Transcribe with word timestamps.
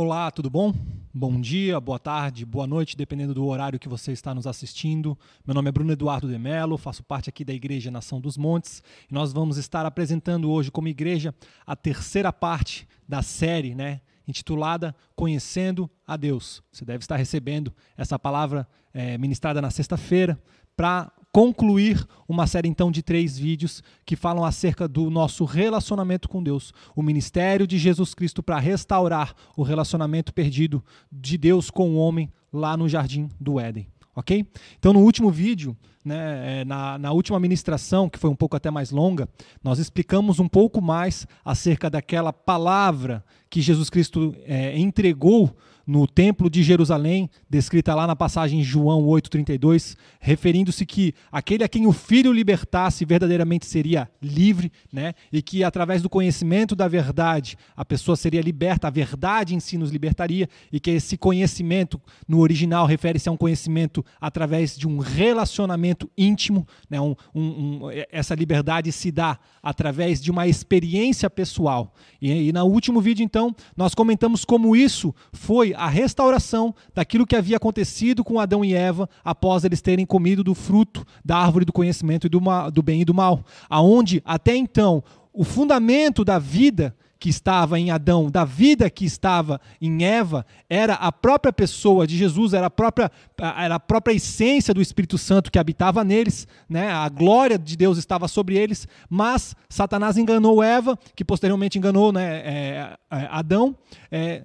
Olá, 0.00 0.30
tudo 0.30 0.48
bom? 0.48 0.72
Bom 1.12 1.40
dia, 1.40 1.80
boa 1.80 1.98
tarde, 1.98 2.46
boa 2.46 2.68
noite, 2.68 2.96
dependendo 2.96 3.34
do 3.34 3.44
horário 3.44 3.80
que 3.80 3.88
você 3.88 4.12
está 4.12 4.32
nos 4.32 4.46
assistindo. 4.46 5.18
Meu 5.44 5.52
nome 5.52 5.70
é 5.70 5.72
Bruno 5.72 5.90
Eduardo 5.90 6.28
de 6.28 6.38
Mello, 6.38 6.78
faço 6.78 7.02
parte 7.02 7.28
aqui 7.28 7.44
da 7.44 7.52
Igreja 7.52 7.90
Nação 7.90 8.20
dos 8.20 8.36
Montes 8.36 8.80
e 9.10 9.12
nós 9.12 9.32
vamos 9.32 9.56
estar 9.56 9.84
apresentando 9.84 10.52
hoje 10.52 10.70
como 10.70 10.86
igreja 10.86 11.34
a 11.66 11.74
terceira 11.74 12.32
parte 12.32 12.86
da 13.08 13.22
série, 13.22 13.74
né, 13.74 14.00
intitulada 14.28 14.94
Conhecendo 15.16 15.90
a 16.06 16.16
Deus. 16.16 16.62
Você 16.70 16.84
deve 16.84 17.02
estar 17.02 17.16
recebendo 17.16 17.74
essa 17.96 18.16
palavra 18.20 18.68
é, 18.94 19.18
ministrada 19.18 19.60
na 19.60 19.68
sexta-feira 19.68 20.40
para 20.76 21.10
concluir 21.32 22.06
uma 22.28 22.46
série 22.46 22.68
então 22.68 22.90
de 22.90 23.02
três 23.02 23.38
vídeos 23.38 23.82
que 24.04 24.16
falam 24.16 24.44
acerca 24.44 24.88
do 24.88 25.10
nosso 25.10 25.44
relacionamento 25.44 26.28
com 26.28 26.42
Deus, 26.42 26.72
o 26.96 27.02
ministério 27.02 27.66
de 27.66 27.78
Jesus 27.78 28.14
Cristo 28.14 28.42
para 28.42 28.58
restaurar 28.58 29.34
o 29.56 29.62
relacionamento 29.62 30.32
perdido 30.32 30.82
de 31.10 31.36
Deus 31.38 31.70
com 31.70 31.90
o 31.90 31.96
homem 31.96 32.32
lá 32.52 32.76
no 32.76 32.88
jardim 32.88 33.28
do 33.40 33.60
Éden. 33.60 33.86
Ok? 34.14 34.44
Então, 34.78 34.92
no 34.92 35.00
último 35.00 35.30
vídeo, 35.30 35.76
né, 36.04 36.62
é, 36.62 36.64
na, 36.64 36.98
na 36.98 37.12
última 37.12 37.38
ministração, 37.38 38.08
que 38.08 38.18
foi 38.18 38.28
um 38.28 38.34
pouco 38.34 38.56
até 38.56 38.68
mais 38.68 38.90
longa, 38.90 39.28
nós 39.62 39.78
explicamos 39.78 40.40
um 40.40 40.48
pouco 40.48 40.82
mais 40.82 41.24
acerca 41.44 41.88
daquela 41.88 42.32
palavra 42.32 43.24
que 43.48 43.60
Jesus 43.60 43.88
Cristo 43.88 44.34
é, 44.44 44.76
entregou 44.76 45.56
no 45.88 46.06
templo 46.06 46.50
de 46.50 46.62
Jerusalém, 46.62 47.30
descrita 47.48 47.94
lá 47.94 48.06
na 48.06 48.14
passagem 48.14 48.62
João 48.62 49.06
8:32, 49.06 49.96
referindo-se 50.20 50.84
que 50.84 51.14
aquele 51.32 51.64
a 51.64 51.68
quem 51.68 51.86
o 51.86 51.92
filho 51.92 52.30
libertasse 52.30 53.06
verdadeiramente 53.06 53.64
seria 53.64 54.06
livre, 54.20 54.70
né? 54.92 55.14
E 55.32 55.40
que 55.40 55.64
através 55.64 56.02
do 56.02 56.10
conhecimento 56.10 56.76
da 56.76 56.86
verdade 56.86 57.56
a 57.74 57.86
pessoa 57.86 58.16
seria 58.16 58.42
liberta, 58.42 58.86
a 58.86 58.90
verdade 58.90 59.54
em 59.54 59.60
si 59.60 59.78
nos 59.78 59.90
libertaria 59.90 60.46
e 60.70 60.78
que 60.78 60.90
esse 60.90 61.16
conhecimento 61.16 61.98
no 62.28 62.40
original 62.40 62.84
refere-se 62.84 63.30
a 63.30 63.32
um 63.32 63.36
conhecimento 63.38 64.04
através 64.20 64.76
de 64.76 64.86
um 64.86 64.98
relacionamento 64.98 66.10
íntimo, 66.18 66.68
né? 66.90 67.00
Um, 67.00 67.16
um, 67.34 67.42
um, 67.42 67.80
essa 68.12 68.34
liberdade 68.34 68.92
se 68.92 69.10
dá 69.10 69.38
através 69.62 70.20
de 70.20 70.30
uma 70.30 70.46
experiência 70.46 71.30
pessoal. 71.30 71.94
E, 72.20 72.48
e 72.48 72.52
no 72.52 72.66
último 72.66 73.00
vídeo 73.00 73.24
então 73.24 73.56
nós 73.74 73.94
comentamos 73.94 74.44
como 74.44 74.76
isso 74.76 75.14
foi 75.32 75.77
a 75.78 75.88
restauração 75.88 76.74
daquilo 76.94 77.26
que 77.26 77.36
havia 77.36 77.56
acontecido 77.56 78.24
com 78.24 78.40
Adão 78.40 78.64
e 78.64 78.74
Eva 78.74 79.08
após 79.24 79.64
eles 79.64 79.80
terem 79.80 80.04
comido 80.04 80.44
do 80.44 80.54
fruto 80.54 81.06
da 81.24 81.36
árvore 81.36 81.64
do 81.64 81.72
conhecimento 81.72 82.28
do, 82.28 82.40
mal, 82.40 82.70
do 82.70 82.82
bem 82.82 83.02
e 83.02 83.04
do 83.04 83.14
mal, 83.14 83.44
aonde 83.68 84.22
até 84.24 84.54
então 84.54 85.02
o 85.32 85.44
fundamento 85.44 86.24
da 86.24 86.38
vida 86.38 86.94
que 87.18 87.28
estava 87.28 87.78
em 87.78 87.90
Adão, 87.90 88.30
da 88.30 88.44
vida 88.44 88.88
que 88.88 89.04
estava 89.04 89.60
em 89.80 90.04
Eva, 90.04 90.46
era 90.70 90.94
a 90.94 91.10
própria 91.10 91.52
pessoa 91.52 92.06
de 92.06 92.16
Jesus, 92.16 92.52
era 92.52 92.66
a 92.66 92.70
própria, 92.70 93.10
era 93.56 93.74
a 93.74 93.80
própria 93.80 94.14
essência 94.14 94.72
do 94.72 94.80
Espírito 94.80 95.18
Santo 95.18 95.50
que 95.50 95.58
habitava 95.58 96.04
neles, 96.04 96.46
né? 96.68 96.90
a 96.90 97.08
glória 97.08 97.58
de 97.58 97.76
Deus 97.76 97.98
estava 97.98 98.28
sobre 98.28 98.56
eles, 98.56 98.86
mas 99.10 99.56
Satanás 99.68 100.16
enganou 100.16 100.62
Eva, 100.62 100.96
que 101.16 101.24
posteriormente 101.24 101.78
enganou 101.78 102.12
né, 102.12 102.36
é, 102.44 102.96
é, 103.10 103.28
Adão, 103.30 103.76
é, 104.10 104.44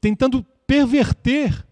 tentando 0.00 0.44
perverter 0.70 1.66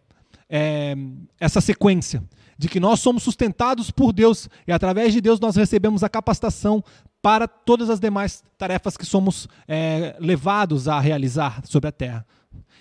é, 0.51 0.97
essa 1.39 1.61
sequência 1.61 2.21
de 2.59 2.69
que 2.69 2.81
nós 2.81 2.99
somos 2.99 3.23
sustentados 3.23 3.93
por 3.93 4.13
Deus 4.13 4.49
e 4.67 4.73
através 4.73 5.13
de 5.13 5.21
Deus 5.21 5.39
nós 5.39 5.55
recebemos 5.55 6.03
a 6.03 6.09
capacitação 6.09 6.83
para 7.23 7.47
todas 7.47 7.91
as 7.91 8.01
demais 8.01 8.43
tarefas 8.59 8.97
que 8.97 9.07
somos 9.07 9.47
é, 9.69 10.17
levados 10.19 10.89
a 10.89 10.99
realizar 10.99 11.63
sobre 11.65 11.89
a 11.89 11.93
terra. 11.93 12.27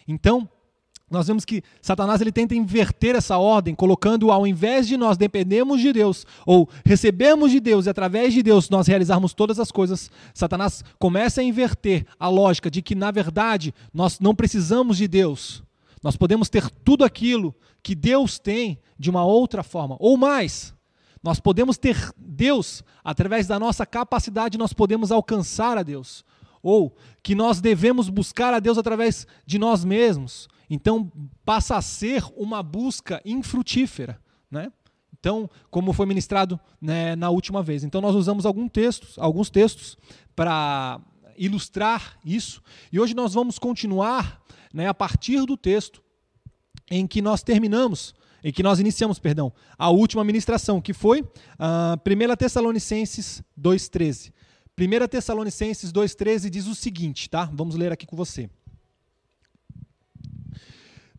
Então, 0.08 0.50
nós 1.08 1.28
vemos 1.28 1.46
que 1.46 1.62
Satanás 1.84 2.20
ele 2.20 2.32
tenta 2.32 2.56
inverter 2.56 3.16
essa 3.16 3.38
ordem, 3.38 3.76
colocando 3.76 4.32
ao 4.32 4.48
invés 4.48 4.88
de 4.88 4.98
nós 4.98 5.18
dependermos 5.18 5.80
de 5.80 5.94
Deus 5.94 6.26
ou 6.48 6.68
recebermos 6.84 7.52
de 7.52 7.60
Deus 7.60 7.86
e 7.86 7.92
através 7.92 8.34
de 8.34 8.42
Deus 8.42 8.72
nós 8.72 8.88
realizarmos 8.88 9.36
todas 9.36 9.60
as 9.60 9.72
coisas, 9.72 10.10
Satanás 10.34 10.84
começa 10.98 11.42
a 11.42 11.44
inverter 11.44 12.08
a 12.20 12.28
lógica 12.28 12.72
de 12.72 12.82
que 12.82 12.96
na 12.96 13.12
verdade 13.12 13.72
nós 13.94 14.20
não 14.20 14.34
precisamos 14.34 14.98
de 14.98 15.08
Deus, 15.08 15.64
nós 16.08 16.16
podemos 16.16 16.48
ter 16.48 16.70
tudo 16.86 17.04
aquilo 17.04 17.54
que 17.84 17.94
Deus 17.94 18.40
tem 18.40 18.80
de 18.98 19.10
uma 19.10 19.26
outra 19.26 19.62
forma, 19.62 19.98
ou 20.00 20.16
mais. 20.16 20.74
Nós 21.22 21.38
podemos 21.38 21.78
ter 21.78 21.98
Deus 22.16 22.82
através 23.04 23.46
da 23.46 23.60
nossa 23.60 23.86
capacidade, 23.86 24.58
nós 24.58 24.72
podemos 24.72 25.12
alcançar 25.12 25.78
a 25.78 25.84
Deus. 25.84 26.24
Ou 26.64 26.96
que 27.22 27.36
nós 27.36 27.60
devemos 27.60 28.08
buscar 28.08 28.54
a 28.54 28.62
Deus 28.62 28.78
através 28.78 29.28
de 29.46 29.60
nós 29.60 29.84
mesmos. 29.84 30.48
Então 30.70 31.12
passa 31.44 31.76
a 31.76 31.82
ser 31.82 32.24
uma 32.38 32.64
busca 32.64 33.22
infrutífera. 33.26 34.18
Né? 34.50 34.72
Então, 35.20 35.50
como 35.70 35.92
foi 35.92 36.06
ministrado 36.06 36.58
né, 36.80 37.18
na 37.18 37.30
última 37.30 37.62
vez. 37.62 37.84
Então 37.84 38.00
nós 38.00 38.16
usamos 38.16 38.46
alguns 38.46 38.72
textos, 38.72 39.20
alguns 39.20 39.50
textos 39.50 39.98
para 40.34 41.02
ilustrar 41.38 42.18
isso. 42.24 42.64
E 42.94 42.98
hoje 42.98 43.14
nós 43.14 43.34
vamos 43.34 43.60
continuar 43.60 44.42
né, 44.78 44.88
a 44.88 44.94
partir 44.94 45.44
do 45.44 45.58
texto 45.58 46.04
em 46.88 47.08
que 47.08 47.20
nós 47.20 47.42
terminamos, 47.42 48.14
em 48.44 48.54
que 48.54 48.62
nós 48.62 48.80
iniciamos, 48.80 49.18
perdão, 49.18 49.52
a 49.76 49.90
última 49.90 50.24
ministração, 50.24 50.80
que 50.80 50.94
foi 50.94 51.22
uh, 51.22 51.28
ah, 51.58 52.00
1 52.06 52.36
Tessalonicenses 52.36 53.42
2,13. 53.60 54.32
1 54.80 55.08
Tessalonicenses 55.08 55.92
2,13 55.92 56.52
diz 56.52 56.68
o 56.68 56.76
seguinte, 56.76 57.28
tá? 57.28 57.50
Vamos 57.52 57.74
ler 57.74 57.92
aqui 57.92 58.06
com 58.06 58.16
você. 58.16 58.48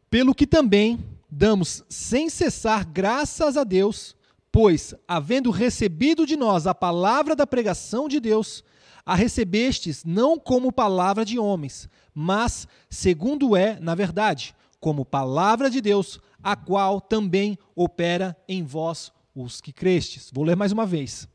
Pelo 0.08 0.36
que 0.36 0.46
também 0.46 1.04
damos 1.28 1.82
sem 1.88 2.30
cessar 2.30 2.86
graças 2.86 3.56
a 3.56 3.64
Deus, 3.64 4.14
pois, 4.52 4.94
havendo 5.08 5.50
recebido 5.50 6.24
de 6.24 6.36
nós 6.36 6.68
a 6.68 6.74
palavra 6.76 7.34
da 7.34 7.44
pregação 7.44 8.08
de 8.08 8.20
Deus, 8.20 8.62
a 9.08 9.14
recebestes 9.14 10.04
não 10.04 10.38
como 10.38 10.70
palavra 10.70 11.24
de 11.24 11.38
homens, 11.38 11.88
mas 12.14 12.68
segundo 12.90 13.56
é, 13.56 13.80
na 13.80 13.94
verdade, 13.94 14.54
como 14.78 15.02
palavra 15.02 15.70
de 15.70 15.80
Deus, 15.80 16.20
a 16.42 16.54
qual 16.54 17.00
também 17.00 17.58
opera 17.74 18.36
em 18.46 18.62
vós 18.62 19.10
os 19.34 19.62
que 19.62 19.72
crestes. 19.72 20.30
Vou 20.30 20.44
ler 20.44 20.56
mais 20.56 20.72
uma 20.72 20.84
vez. 20.84 21.26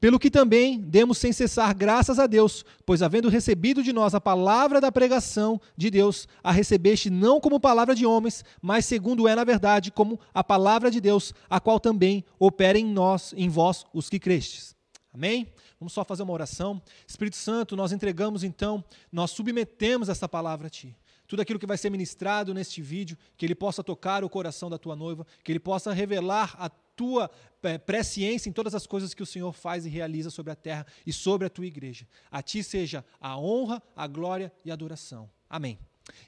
Pelo 0.00 0.18
que 0.18 0.30
também 0.30 0.80
demos 0.80 1.18
sem 1.18 1.30
cessar 1.30 1.74
graças 1.74 2.18
a 2.18 2.26
Deus, 2.26 2.64
pois 2.86 3.02
havendo 3.02 3.28
recebido 3.28 3.82
de 3.82 3.92
nós 3.92 4.14
a 4.14 4.20
palavra 4.20 4.80
da 4.80 4.90
pregação 4.90 5.60
de 5.76 5.90
Deus, 5.90 6.26
a 6.42 6.50
recebeste 6.50 7.10
não 7.10 7.38
como 7.38 7.60
palavra 7.60 7.94
de 7.94 8.06
homens, 8.06 8.42
mas 8.62 8.86
segundo 8.86 9.28
é 9.28 9.34
na 9.34 9.44
verdade 9.44 9.92
como 9.92 10.18
a 10.32 10.42
palavra 10.42 10.90
de 10.90 11.02
Deus, 11.02 11.34
a 11.50 11.60
qual 11.60 11.78
também 11.78 12.24
opera 12.38 12.78
em 12.78 12.86
nós, 12.86 13.34
em 13.36 13.50
vós 13.50 13.84
os 13.92 14.08
que 14.08 14.18
crestes. 14.18 14.73
Amém? 15.14 15.52
Vamos 15.78 15.92
só 15.92 16.04
fazer 16.04 16.24
uma 16.24 16.32
oração. 16.32 16.82
Espírito 17.06 17.36
Santo, 17.36 17.76
nós 17.76 17.92
entregamos 17.92 18.42
então, 18.42 18.84
nós 19.12 19.30
submetemos 19.30 20.08
essa 20.08 20.28
palavra 20.28 20.66
a 20.66 20.70
Ti. 20.70 20.94
Tudo 21.28 21.40
aquilo 21.40 21.58
que 21.58 21.66
vai 21.66 21.78
ser 21.78 21.88
ministrado 21.88 22.52
neste 22.52 22.82
vídeo, 22.82 23.16
que 23.36 23.46
ele 23.46 23.54
possa 23.54 23.82
tocar 23.82 24.24
o 24.24 24.28
coração 24.28 24.68
da 24.68 24.76
tua 24.76 24.96
noiva, 24.96 25.24
que 25.44 25.52
ele 25.52 25.60
possa 25.60 25.92
revelar 25.92 26.56
a 26.58 26.68
tua 26.68 27.30
é, 27.62 27.78
presciência 27.78 28.50
em 28.50 28.52
todas 28.52 28.74
as 28.74 28.88
coisas 28.88 29.14
que 29.14 29.22
o 29.22 29.26
Senhor 29.26 29.52
faz 29.52 29.86
e 29.86 29.88
realiza 29.88 30.30
sobre 30.30 30.52
a 30.52 30.56
terra 30.56 30.84
e 31.06 31.12
sobre 31.12 31.46
a 31.46 31.50
tua 31.50 31.64
igreja. 31.64 32.08
A 32.28 32.42
Ti 32.42 32.64
seja 32.64 33.04
a 33.20 33.38
honra, 33.38 33.80
a 33.94 34.08
glória 34.08 34.52
e 34.64 34.70
a 34.70 34.74
adoração. 34.74 35.30
Amém. 35.48 35.78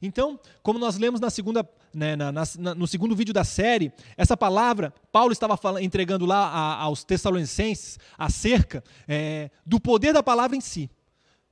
Então, 0.00 0.38
como 0.62 0.78
nós 0.78 0.97
lemos 0.97 1.20
na 1.20 1.31
segunda, 1.31 1.69
né, 1.94 2.16
na, 2.16 2.32
na, 2.32 2.75
no 2.75 2.87
segundo 2.87 3.14
vídeo 3.14 3.32
da 3.32 3.44
série, 3.44 3.92
essa 4.16 4.37
palavra, 4.37 4.92
Paulo 5.12 5.32
estava 5.32 5.59
entregando 5.82 6.26
lá 6.26 6.47
a, 6.48 6.82
aos 6.82 7.04
Tessalonicenses 7.04 7.98
acerca 8.16 8.82
é, 9.06 9.50
do 9.65 9.81
poder 9.81 10.12
da 10.12 10.22
palavra 10.22 10.56
em 10.56 10.60
si. 10.60 10.91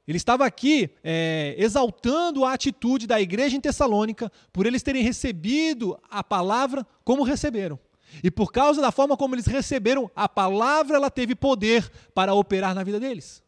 Ele 0.07 0.19
estava 0.19 0.45
aqui 0.45 0.91
é, 1.03 1.55
exaltando 1.57 2.45
a 2.45 2.53
atitude 2.53 3.07
da 3.07 3.21
igreja 3.21 3.57
em 3.57 3.61
Tessalônica 3.61 4.31
por 4.53 4.67
eles 4.67 4.83
terem 4.83 5.03
recebido 5.03 5.99
a 6.11 6.23
palavra 6.23 6.87
como 7.03 7.23
receberam. 7.23 7.79
E 8.23 8.31
por 8.31 8.53
causa 8.53 8.81
da 8.83 8.93
forma 8.93 9.17
como 9.17 9.35
eles 9.35 9.47
receberam 9.47 10.11
a 10.15 10.29
palavra, 10.29 10.97
ela 10.97 11.11
teve 11.11 11.35
poder 11.35 11.91
para 12.15 12.35
operar 12.35 12.75
na 12.75 12.85
vida 12.85 13.01
deles. 13.01 13.43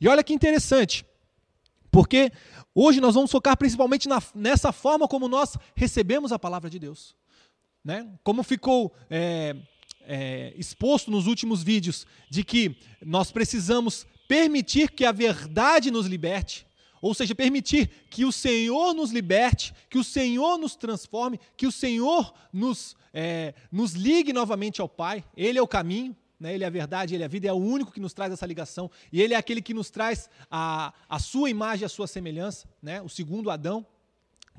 E 0.00 0.08
olha 0.08 0.22
que 0.22 0.34
interessante, 0.34 1.04
porque 1.98 2.30
hoje 2.72 3.00
nós 3.00 3.16
vamos 3.16 3.28
focar 3.28 3.56
principalmente 3.56 4.08
na, 4.08 4.22
nessa 4.32 4.70
forma 4.70 5.08
como 5.08 5.26
nós 5.26 5.56
recebemos 5.74 6.30
a 6.30 6.38
palavra 6.38 6.70
de 6.70 6.78
Deus. 6.78 7.16
Né? 7.84 8.08
Como 8.22 8.44
ficou 8.44 8.94
é, 9.10 9.56
é, 10.02 10.54
exposto 10.56 11.10
nos 11.10 11.26
últimos 11.26 11.60
vídeos, 11.60 12.06
de 12.30 12.44
que 12.44 12.76
nós 13.04 13.32
precisamos 13.32 14.06
permitir 14.28 14.92
que 14.92 15.04
a 15.04 15.10
verdade 15.10 15.90
nos 15.90 16.06
liberte, 16.06 16.68
ou 17.02 17.12
seja, 17.14 17.34
permitir 17.34 17.90
que 18.08 18.24
o 18.24 18.30
Senhor 18.30 18.94
nos 18.94 19.10
liberte, 19.10 19.74
que 19.90 19.98
o 19.98 20.04
Senhor 20.04 20.56
nos 20.56 20.76
transforme, 20.76 21.40
que 21.56 21.66
o 21.66 21.72
Senhor 21.72 22.32
nos, 22.52 22.94
é, 23.12 23.54
nos 23.72 23.94
ligue 23.94 24.32
novamente 24.32 24.80
ao 24.80 24.88
Pai. 24.88 25.24
Ele 25.36 25.58
é 25.58 25.62
o 25.62 25.66
caminho, 25.66 26.16
né? 26.38 26.54
Ele 26.54 26.64
é 26.64 26.66
a 26.66 26.70
verdade, 26.70 27.14
Ele 27.14 27.22
é 27.22 27.26
a 27.26 27.28
vida, 27.28 27.48
é 27.48 27.52
o 27.52 27.56
único 27.56 27.90
que 27.90 28.00
nos 28.00 28.12
traz 28.12 28.32
essa 28.32 28.46
ligação. 28.46 28.90
E 29.12 29.20
Ele 29.20 29.34
é 29.34 29.36
aquele 29.36 29.60
que 29.60 29.74
nos 29.74 29.90
traz 29.90 30.30
a, 30.50 30.92
a 31.08 31.18
sua 31.18 31.50
imagem, 31.50 31.84
a 31.84 31.88
sua 31.88 32.06
semelhança, 32.06 32.68
né? 32.82 33.02
o 33.02 33.08
segundo 33.08 33.50
Adão. 33.50 33.86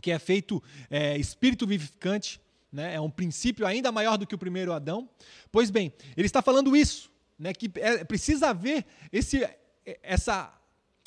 que 0.02 0.12
é 0.12 0.20
feito 0.20 0.62
é, 0.90 1.18
espírito 1.18 1.66
vivificante, 1.66 2.42
né? 2.72 2.96
é 2.96 3.02
um 3.02 3.10
princípio 3.10 3.66
ainda 3.66 3.92
maior 3.92 4.18
do 4.18 4.28
que 4.28 4.36
o 4.36 4.38
primeiro 4.38 4.74
Adão. 4.74 5.10
Pois 5.52 5.70
bem, 5.70 5.94
ele 6.16 6.28
está 6.28 6.42
falando 6.42 6.76
isso, 6.76 7.12
né? 7.38 7.54
que 7.54 7.72
é, 7.76 8.04
precisa 8.04 8.50
haver 8.50 8.86
esse, 9.12 9.48
essa 10.04 10.54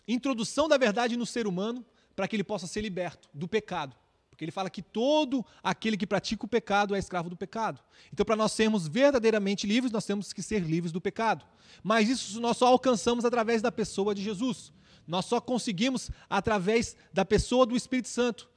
introdução 0.07 0.69
da 0.69 0.79
verdade 0.79 1.17
no 1.17 1.27
ser 1.27 1.47
humano 1.47 1.85
para 2.17 2.27
que 2.29 2.37
ele 2.37 2.45
possa 2.45 2.67
ser 2.67 2.81
liberto 2.81 3.29
do 3.33 3.49
pecado. 3.49 3.97
Porque 4.32 4.46
ele 4.46 4.50
fala 4.50 4.70
que 4.70 4.81
todo 4.81 5.44
aquele 5.62 5.94
que 5.94 6.06
pratica 6.06 6.46
o 6.46 6.49
pecado 6.49 6.94
é 6.94 6.99
escravo 6.99 7.29
do 7.29 7.37
pecado. 7.37 7.79
Então, 8.11 8.25
para 8.25 8.34
nós 8.34 8.52
sermos 8.52 8.88
verdadeiramente 8.88 9.67
livres, 9.67 9.93
nós 9.93 10.06
temos 10.06 10.32
que 10.32 10.43
ser 10.43 10.61
livres 10.61 10.90
do 10.90 11.02
pecado. 11.02 11.44
Mas 11.82 12.08
isso 12.08 12.40
nós 12.40 12.56
só 12.56 12.69
alcançamos 12.69 13.26
através 13.26 13.61
da 13.61 13.70
pessoa 13.70 14.14
de 14.14 14.23
Jesus. 14.23 14.73
Nós 15.06 15.26
só 15.26 15.38
conseguimos 15.38 16.11
através 16.31 16.96
da 17.12 17.26
pessoa 17.26 17.67
do 17.67 17.76
Espírito 17.76 18.08
Santo. 18.08 18.49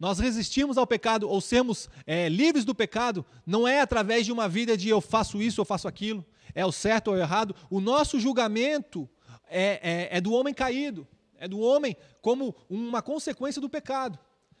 Nós 0.00 0.18
resistimos 0.18 0.78
ao 0.78 0.86
pecado 0.86 1.28
ou 1.28 1.38
sermos 1.38 1.90
é, 2.06 2.26
livres 2.30 2.64
do 2.64 2.74
pecado 2.74 3.26
não 3.46 3.68
é 3.68 3.82
através 3.82 4.24
de 4.24 4.32
uma 4.32 4.48
vida 4.48 4.74
de 4.74 4.88
eu 4.88 5.02
faço 5.02 5.42
isso, 5.42 5.60
eu 5.60 5.66
faço 5.66 5.86
aquilo, 5.86 6.24
é 6.54 6.64
o 6.64 6.72
certo 6.72 7.08
ou 7.08 7.14
o 7.14 7.18
errado. 7.18 7.54
O 7.68 7.78
nosso 7.78 8.18
julgamento 8.18 9.06
é, 9.46 10.08
é, 10.10 10.16
é 10.16 10.20
do 10.22 10.32
homem 10.32 10.54
caído, 10.54 11.06
é 11.36 11.46
do 11.46 11.60
homem 11.60 11.94
como 12.22 12.56
uma 12.70 13.02
consequência 13.02 13.60
do 13.60 13.68
pecado. 13.68 14.18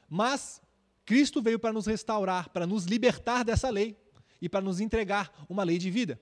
Mas 0.08 0.60
Cristo 1.04 1.42
veio 1.42 1.58
para 1.58 1.72
nos 1.72 1.86
restaurar, 1.86 2.48
para 2.50 2.66
nos 2.66 2.84
libertar 2.84 3.44
dessa 3.44 3.70
lei 3.70 3.96
e 4.40 4.48
para 4.48 4.60
nos 4.60 4.80
entregar 4.80 5.32
uma 5.48 5.62
lei 5.62 5.78
de 5.78 5.90
vida. 5.90 6.20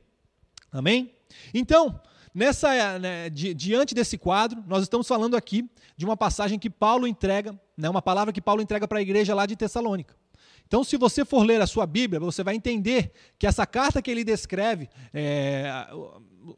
Amém? 0.70 1.14
Então, 1.52 2.00
nessa, 2.34 2.98
né, 2.98 3.28
di, 3.30 3.54
diante 3.54 3.94
desse 3.94 4.16
quadro, 4.16 4.62
nós 4.66 4.82
estamos 4.82 5.06
falando 5.06 5.36
aqui 5.36 5.68
de 5.96 6.04
uma 6.04 6.16
passagem 6.16 6.58
que 6.58 6.70
Paulo 6.70 7.06
entrega, 7.06 7.58
né, 7.76 7.88
uma 7.88 8.02
palavra 8.02 8.32
que 8.32 8.40
Paulo 8.40 8.62
entrega 8.62 8.88
para 8.88 8.98
a 8.98 9.02
igreja 9.02 9.34
lá 9.34 9.46
de 9.46 9.56
Tessalônica. 9.56 10.16
Então, 10.66 10.82
se 10.82 10.96
você 10.96 11.24
for 11.24 11.44
ler 11.44 11.60
a 11.60 11.66
sua 11.66 11.84
Bíblia, 11.86 12.18
você 12.18 12.42
vai 12.42 12.54
entender 12.54 13.12
que 13.38 13.46
essa 13.46 13.66
carta 13.66 14.00
que 14.00 14.10
ele 14.10 14.24
descreve, 14.24 14.88
é, 15.12 15.86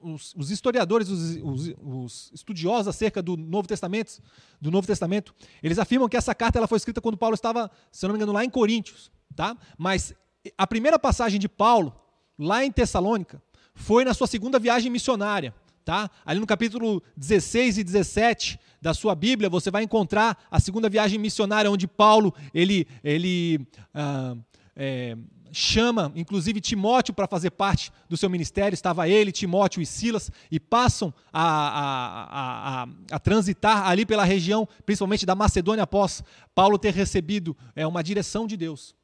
os, 0.01 0.35
os, 0.37 0.51
historiadores, 0.51 1.09
os, 1.09 1.37
os, 1.37 1.75
os, 1.83 2.31
estudiosos 2.35 2.89
acerca 2.89 3.23
do 3.23 3.37
Novo 3.37 3.69
Testamento, 3.69 4.21
do 4.61 4.71
Novo 4.71 4.87
Testamento, 4.87 5.35
eles 5.63 5.79
afirmam 5.79 6.09
que 6.09 6.17
essa 6.17 6.35
carta 6.35 6.59
ela 6.59 6.69
foi 6.69 6.77
escrita 6.77 7.01
quando 7.01 7.17
Paulo 7.17 7.35
estava, 7.35 7.71
se 7.91 8.07
não 8.07 8.13
me 8.13 8.19
engano, 8.19 8.33
lá 8.33 8.45
em 8.45 8.51
Coríntios, 8.51 9.11
tá? 9.35 9.57
Mas 9.79 10.15
a 10.57 10.67
primeira 10.67 10.99
passagem 10.99 11.39
de 11.39 11.49
Paulo 11.49 11.95
lá 12.39 12.65
em 12.65 12.71
Tessalônica 12.71 13.43
foi 13.75 14.05
na 14.05 14.15
sua 14.15 14.27
segunda 14.27 14.59
viagem 14.59 14.91
missionária, 14.91 15.55
tá? 15.85 16.11
Ali 16.25 16.41
no 16.41 16.47
capítulo 16.47 17.03
16 17.17 17.79
e 17.79 17.85
17 17.85 18.59
da 18.81 18.95
sua 18.95 19.15
Bíblia, 19.15 19.49
você 19.49 19.71
vai 19.71 19.83
encontrar 19.83 20.47
a 20.51 20.61
segunda 20.61 20.89
viagem 20.89 21.19
missionária 21.19 21.71
onde 21.71 21.87
Paulo 21.87 22.35
ele 22.53 22.87
ele 23.03 23.67
ah, 23.93 24.37
é, 24.77 25.17
chama, 25.55 26.13
inclusive, 26.17 26.61
Timóteo 26.61 27.15
para 27.15 27.27
fazer 27.27 27.51
parte 27.51 27.93
do 28.09 28.17
seu 28.17 28.29
ministério. 28.29 28.75
Estava 28.75 29.09
ele, 29.09 29.33
Timóteo 29.33 29.81
e 29.81 29.87
Silas, 29.87 30.31
e 30.51 30.59
passam 30.59 31.15
a, 31.33 31.43
a, 31.43 32.83
a, 32.83 32.89
a 33.13 33.19
transitar 33.19 33.87
ali 33.87 34.05
pela 34.05 34.25
região, 34.25 34.69
principalmente 34.85 35.25
da 35.25 35.35
Macedônia, 35.35 35.85
após 35.85 36.23
Paulo 36.55 36.79
ter 36.79 36.93
recebido 36.93 37.57
é, 37.75 37.87
uma 37.87 38.03
direção 38.03 38.47
de 38.47 38.57
Deus. 38.57 38.95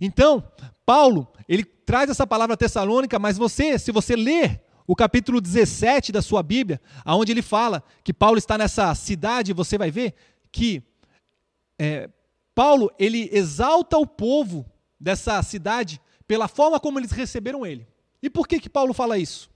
Então, 0.00 0.42
Paulo, 0.84 1.28
ele 1.48 1.64
traz 1.64 2.10
essa 2.10 2.26
palavra 2.26 2.56
tessalônica, 2.56 3.18
mas 3.18 3.36
você, 3.36 3.78
se 3.78 3.92
você 3.92 4.16
ler 4.16 4.62
o 4.86 4.96
capítulo 4.96 5.40
17 5.40 6.12
da 6.12 6.20
sua 6.20 6.42
Bíblia, 6.42 6.80
aonde 7.04 7.32
ele 7.32 7.42
fala 7.42 7.82
que 8.02 8.12
Paulo 8.12 8.38
está 8.38 8.58
nessa 8.58 8.94
cidade, 8.94 9.52
você 9.52 9.78
vai 9.78 9.90
ver 9.90 10.14
que 10.50 10.82
é, 11.78 12.08
Paulo 12.54 12.90
ele 12.98 13.28
exalta 13.32 13.96
o 13.98 14.06
povo 14.06 14.64
dessa 15.04 15.40
cidade 15.42 16.00
pela 16.26 16.48
forma 16.48 16.80
como 16.80 16.98
eles 16.98 17.10
receberam 17.10 17.66
ele. 17.66 17.86
E 18.22 18.30
por 18.30 18.48
que 18.48 18.58
que 18.58 18.70
Paulo 18.70 18.94
fala 18.94 19.18
isso? 19.18 19.50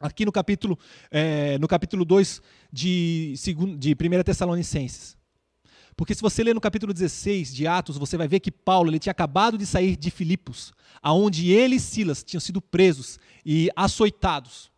Aqui 0.00 0.24
no 0.24 0.32
capítulo, 0.32 0.76
é, 1.08 1.56
no 1.58 1.68
capítulo 1.68 2.04
2 2.04 2.42
de, 2.72 3.34
de 3.78 3.92
1 3.92 4.22
Tessalonicenses. 4.24 5.16
Porque 5.96 6.14
se 6.14 6.20
você 6.20 6.42
ler 6.42 6.54
no 6.54 6.60
capítulo 6.60 6.92
16 6.92 7.54
de 7.54 7.64
Atos, 7.64 7.96
você 7.96 8.16
vai 8.16 8.26
ver 8.26 8.40
que 8.40 8.50
Paulo 8.50 8.90
ele 8.90 8.98
tinha 8.98 9.12
acabado 9.12 9.56
de 9.56 9.64
sair 9.64 9.94
de 9.94 10.10
Filipos, 10.10 10.72
aonde 11.00 11.52
ele 11.52 11.76
e 11.76 11.80
Silas 11.80 12.24
tinham 12.24 12.40
sido 12.40 12.60
presos 12.60 13.20
e 13.46 13.70
açoitados. 13.76 14.72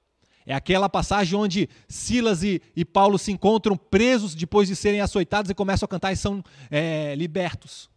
É 0.44 0.52
aquela 0.52 0.90
passagem 0.90 1.38
onde 1.38 1.70
Silas 1.88 2.42
e, 2.42 2.60
e 2.76 2.84
Paulo 2.84 3.18
se 3.18 3.32
encontram 3.32 3.74
presos 3.74 4.34
depois 4.34 4.68
de 4.68 4.76
serem 4.76 5.00
açoitados 5.00 5.50
e 5.50 5.54
começam 5.54 5.86
a 5.86 5.88
cantar 5.88 6.12
e 6.12 6.16
são 6.16 6.44
é, 6.70 7.14
libertos. 7.14 7.88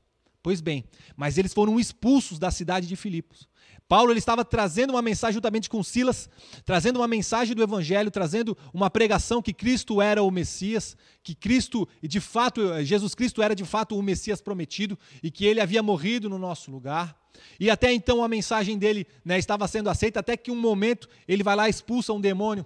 Pois 0.47 0.61
bem, 0.61 0.85
mas 1.17 1.37
eles 1.37 1.53
foram 1.53 1.77
expulsos 1.77 2.39
da 2.39 2.49
cidade 2.49 2.87
de 2.87 2.95
Filipos. 2.95 3.49
Paulo 3.85 4.13
ele 4.13 4.19
estava 4.19 4.45
trazendo 4.45 4.91
uma 4.91 5.01
mensagem 5.01 5.33
juntamente 5.33 5.69
com 5.69 5.83
Silas, 5.83 6.29
trazendo 6.63 7.01
uma 7.01 7.07
mensagem 7.07 7.53
do 7.53 7.61
evangelho, 7.61 8.09
trazendo 8.09 8.57
uma 8.73 8.89
pregação 8.89 9.41
que 9.41 9.51
Cristo 9.51 10.01
era 10.01 10.23
o 10.23 10.31
Messias, 10.31 10.95
que 11.21 11.35
Cristo, 11.35 11.85
de 12.01 12.21
fato, 12.21 12.61
Jesus 12.81 13.13
Cristo 13.13 13.41
era 13.41 13.53
de 13.53 13.65
fato 13.65 13.97
o 13.97 14.01
Messias 14.01 14.39
prometido 14.39 14.97
e 15.21 15.29
que 15.29 15.45
ele 15.45 15.59
havia 15.59 15.83
morrido 15.83 16.29
no 16.29 16.39
nosso 16.39 16.71
lugar. 16.71 17.13
E 17.59 17.69
até 17.69 17.91
então 17.91 18.23
a 18.23 18.29
mensagem 18.29 18.77
dele 18.77 19.05
né, 19.25 19.37
estava 19.37 19.67
sendo 19.67 19.89
aceita, 19.89 20.21
até 20.21 20.37
que 20.37 20.49
um 20.49 20.55
momento 20.55 21.09
ele 21.27 21.43
vai 21.43 21.57
lá 21.57 21.67
e 21.67 21.71
expulsa 21.71 22.13
um 22.13 22.21
demônio 22.21 22.65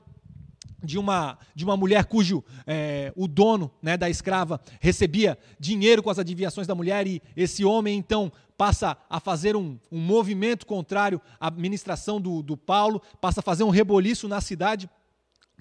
de 0.83 0.97
uma, 0.97 1.37
de 1.55 1.63
uma 1.63 1.77
mulher 1.77 2.05
cujo 2.05 2.43
é, 2.65 3.13
o 3.15 3.27
dono 3.27 3.71
né, 3.81 3.97
da 3.97 4.09
escrava 4.09 4.59
recebia 4.79 5.37
dinheiro 5.59 6.01
com 6.01 6.09
as 6.09 6.19
adivinhações 6.19 6.67
da 6.67 6.75
mulher 6.75 7.07
e 7.07 7.21
esse 7.35 7.63
homem 7.63 7.97
então 7.97 8.31
passa 8.57 8.97
a 9.09 9.19
fazer 9.19 9.55
um, 9.55 9.77
um 9.91 9.99
movimento 9.99 10.65
contrário 10.65 11.19
à 11.39 11.47
administração 11.47 12.21
do, 12.21 12.43
do 12.43 12.55
Paulo, 12.55 13.01
passa 13.19 13.39
a 13.39 13.43
fazer 13.43 13.63
um 13.63 13.69
reboliço 13.69 14.27
na 14.27 14.39
cidade 14.39 14.89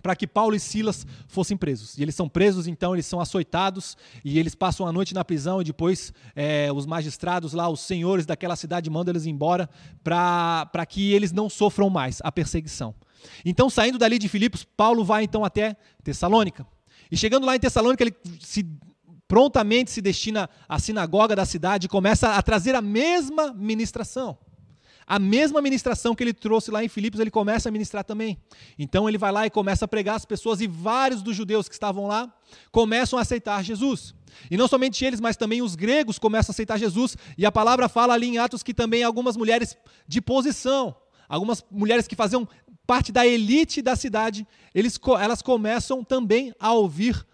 para 0.02 0.16
que 0.16 0.26
Paulo 0.26 0.54
e 0.54 0.60
Silas 0.60 1.06
fossem 1.28 1.56
presos. 1.56 1.96
E 1.96 2.02
eles 2.02 2.14
são 2.14 2.28
presos, 2.28 2.66
então 2.66 2.94
eles 2.94 3.06
são 3.06 3.20
açoitados 3.20 3.96
e 4.24 4.38
eles 4.38 4.54
passam 4.54 4.86
a 4.86 4.92
noite 4.92 5.14
na 5.14 5.24
prisão 5.24 5.60
e 5.60 5.64
depois 5.64 6.12
é, 6.34 6.70
os 6.72 6.86
magistrados 6.86 7.52
lá, 7.52 7.68
os 7.68 7.80
senhores 7.80 8.26
daquela 8.26 8.56
cidade 8.56 8.90
mandam 8.90 9.12
eles 9.12 9.26
embora 9.26 9.68
para 10.02 10.86
que 10.86 11.12
eles 11.12 11.32
não 11.32 11.48
sofram 11.48 11.90
mais 11.90 12.18
a 12.22 12.32
perseguição. 12.32 12.94
Então, 13.44 13.70
saindo 13.70 13.98
dali 13.98 14.18
de 14.18 14.28
Filipos, 14.28 14.64
Paulo 14.64 15.04
vai 15.04 15.24
então 15.24 15.44
até 15.44 15.76
Tessalônica. 16.02 16.66
E 17.10 17.16
chegando 17.16 17.46
lá 17.46 17.56
em 17.56 17.60
Tessalônica, 17.60 18.02
ele 18.02 18.14
se, 18.40 18.66
prontamente 19.26 19.90
se 19.90 20.00
destina 20.00 20.48
à 20.68 20.78
sinagoga 20.78 21.34
da 21.34 21.44
cidade 21.44 21.86
e 21.86 21.88
começa 21.88 22.34
a 22.34 22.42
trazer 22.42 22.74
a 22.74 22.82
mesma 22.82 23.52
ministração. 23.52 24.38
A 25.06 25.18
mesma 25.18 25.60
ministração 25.60 26.14
que 26.14 26.22
ele 26.22 26.32
trouxe 26.32 26.70
lá 26.70 26.84
em 26.84 26.88
Filipos, 26.88 27.18
ele 27.18 27.32
começa 27.32 27.68
a 27.68 27.72
ministrar 27.72 28.04
também. 28.04 28.38
Então 28.78 29.08
ele 29.08 29.18
vai 29.18 29.32
lá 29.32 29.44
e 29.44 29.50
começa 29.50 29.84
a 29.84 29.88
pregar 29.88 30.14
as 30.14 30.24
pessoas, 30.24 30.60
e 30.60 30.68
vários 30.68 31.20
dos 31.20 31.34
judeus 31.34 31.68
que 31.68 31.74
estavam 31.74 32.06
lá 32.06 32.32
começam 32.70 33.18
a 33.18 33.22
aceitar 33.22 33.64
Jesus. 33.64 34.14
E 34.48 34.56
não 34.56 34.68
somente 34.68 35.04
eles, 35.04 35.20
mas 35.20 35.36
também 35.36 35.62
os 35.62 35.74
gregos 35.74 36.16
começam 36.16 36.52
a 36.52 36.54
aceitar 36.54 36.78
Jesus. 36.78 37.16
E 37.36 37.44
a 37.44 37.50
palavra 37.50 37.88
fala 37.88 38.14
ali 38.14 38.28
em 38.28 38.38
Atos 38.38 38.62
que 38.62 38.72
também 38.72 39.02
algumas 39.02 39.36
mulheres 39.36 39.76
de 40.06 40.20
posição, 40.20 40.94
algumas 41.28 41.64
mulheres 41.72 42.06
que 42.06 42.14
faziam 42.14 42.48
parte 42.90 43.12
da 43.12 43.24
elite 43.24 43.80
da 43.80 43.94
cidade, 43.94 44.44
eles, 44.74 44.98
elas 45.20 45.40
começam 45.40 46.02
também 46.02 46.52
a 46.58 46.72
ouvir 46.72 47.24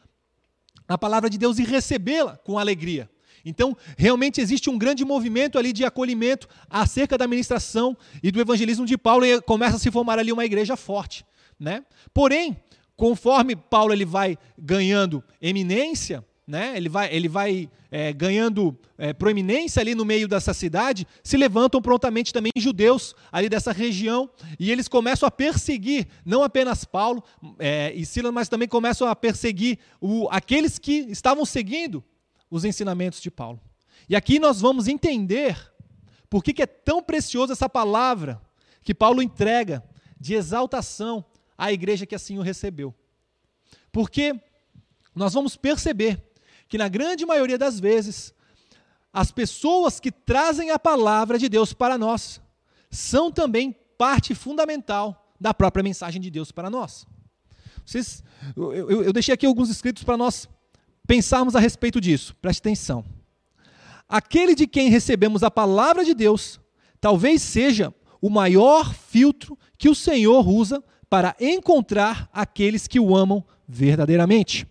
a 0.87 0.99
palavra 0.99 1.31
de 1.31 1.39
Deus 1.39 1.59
e 1.59 1.65
recebê-la 1.65 2.37
com 2.37 2.59
alegria. 2.59 3.09
Então, 3.43 3.75
realmente 3.97 4.39
existe 4.39 4.69
um 4.69 4.77
grande 4.77 5.03
movimento 5.03 5.59
ali 5.59 5.73
de 5.73 5.83
acolhimento 5.83 6.47
acerca 6.69 7.17
da 7.17 7.27
ministração 7.27 7.97
e 8.23 8.31
do 8.31 8.39
evangelismo 8.39 8.85
de 8.85 8.99
Paulo 8.99 9.25
e 9.25 9.41
começa 9.41 9.77
a 9.77 9.79
se 9.79 9.91
formar 9.91 10.19
ali 10.19 10.31
uma 10.31 10.45
igreja 10.45 10.77
forte, 10.77 11.25
né? 11.59 11.87
Porém, 12.13 12.55
conforme 12.95 13.57
Paulo 13.57 13.95
ele 13.95 14.05
vai 14.05 14.37
ganhando 14.59 15.25
eminência, 15.41 16.23
né? 16.47 16.77
ele 16.77 16.89
vai, 16.89 17.13
ele 17.13 17.29
vai 17.29 17.69
é, 17.91 18.13
ganhando 18.13 18.79
é, 18.97 19.13
proeminência 19.13 19.81
ali 19.81 19.95
no 19.95 20.05
meio 20.05 20.29
dessa 20.29 20.55
cidade, 20.55 21.07
se 21.23 21.37
levantam 21.37 21.83
prontamente 21.83 22.33
também 22.33 22.53
judeus 22.57 23.15
ali 23.33 23.49
dessa 23.49 23.73
região 23.73 24.31
e 24.59 24.71
eles 24.71 24.87
começam 24.87 25.27
a 25.27 25.31
perseguir 25.31 26.07
não 26.25 26.43
apenas 26.43 26.85
Paulo 26.85 27.23
é, 27.59 27.93
e 27.95 28.07
Silas, 28.07 28.33
mas 28.33 28.49
também 28.49 28.69
começam 28.69 29.09
a 29.09 29.17
perseguir 29.17 29.79
o, 30.01 30.29
aqueles 30.31 30.79
que 30.79 31.07
estavam 31.09 31.45
seguindo 31.45 32.05
os 32.49 32.65
ensinamentos 32.65 33.21
de 33.21 33.31
Paulo. 33.31 33.61
E 34.09 34.15
aqui 34.15 34.39
nós 34.39 34.61
vamos 34.61 34.87
entender 34.87 35.59
por 36.31 36.45
que, 36.45 36.53
que 36.53 36.63
é 36.63 36.67
tão 36.67 37.03
preciosa 37.03 37.55
essa 37.55 37.69
palavra 37.69 38.41
que 38.85 38.95
Paulo 38.95 39.21
entrega 39.21 39.83
de 40.19 40.35
exaltação 40.35 41.25
à 41.59 41.73
igreja 41.73 42.07
que 42.07 42.15
assim 42.15 42.39
o 42.39 42.43
recebeu. 42.43 42.95
Porque 43.91 44.39
nós 45.15 45.33
vamos 45.33 45.57
perceber 45.57 46.23
que 46.69 46.79
na 46.79 46.89
grande 46.89 47.25
maioria 47.25 47.59
das 47.59 47.79
vezes, 47.79 48.35
as 49.13 49.31
pessoas 49.31 49.99
que 50.01 50.11
trazem 50.11 50.71
a 50.71 50.79
palavra 50.79 51.39
de 51.39 51.49
Deus 51.49 51.73
para 51.73 51.97
nós 51.97 52.41
são 52.91 53.31
também 53.31 53.75
parte 53.97 54.35
fundamental 54.35 55.35
da 55.41 55.55
própria 55.55 55.83
mensagem 55.83 56.21
de 56.21 56.31
Deus 56.31 56.53
para 56.53 56.69
nós. 56.69 57.07
Vocês, 57.85 58.23
eu, 58.57 58.73
eu, 58.73 59.03
eu 59.05 59.13
deixei 59.13 59.33
aqui 59.33 59.47
alguns 59.47 59.71
escritos 59.71 60.03
para 60.03 60.17
nós 60.17 60.49
pensarmos 61.07 61.55
a 61.55 61.61
respeito 61.61 62.01
disso, 62.01 62.35
preste 62.43 62.59
atenção. 62.59 63.05
aquele 64.09 64.55
de 64.55 64.67
quem 64.67 64.89
recebemos 64.89 65.43
a 65.43 65.51
palavra 65.51 66.05
de 66.05 66.15
Deus, 66.15 66.61
talvez 67.01 67.43
seja 67.43 67.95
o 68.21 68.29
maior 68.29 68.95
filtro 68.95 69.59
que 69.79 69.89
o 69.89 69.95
Senhor 69.95 70.49
usa 70.49 70.83
para 71.09 71.37
encontrar 71.41 72.29
aqueles 72.33 72.87
que 72.87 72.99
o 72.99 73.15
amam 73.17 73.45
verdadeiramente. 73.69 74.67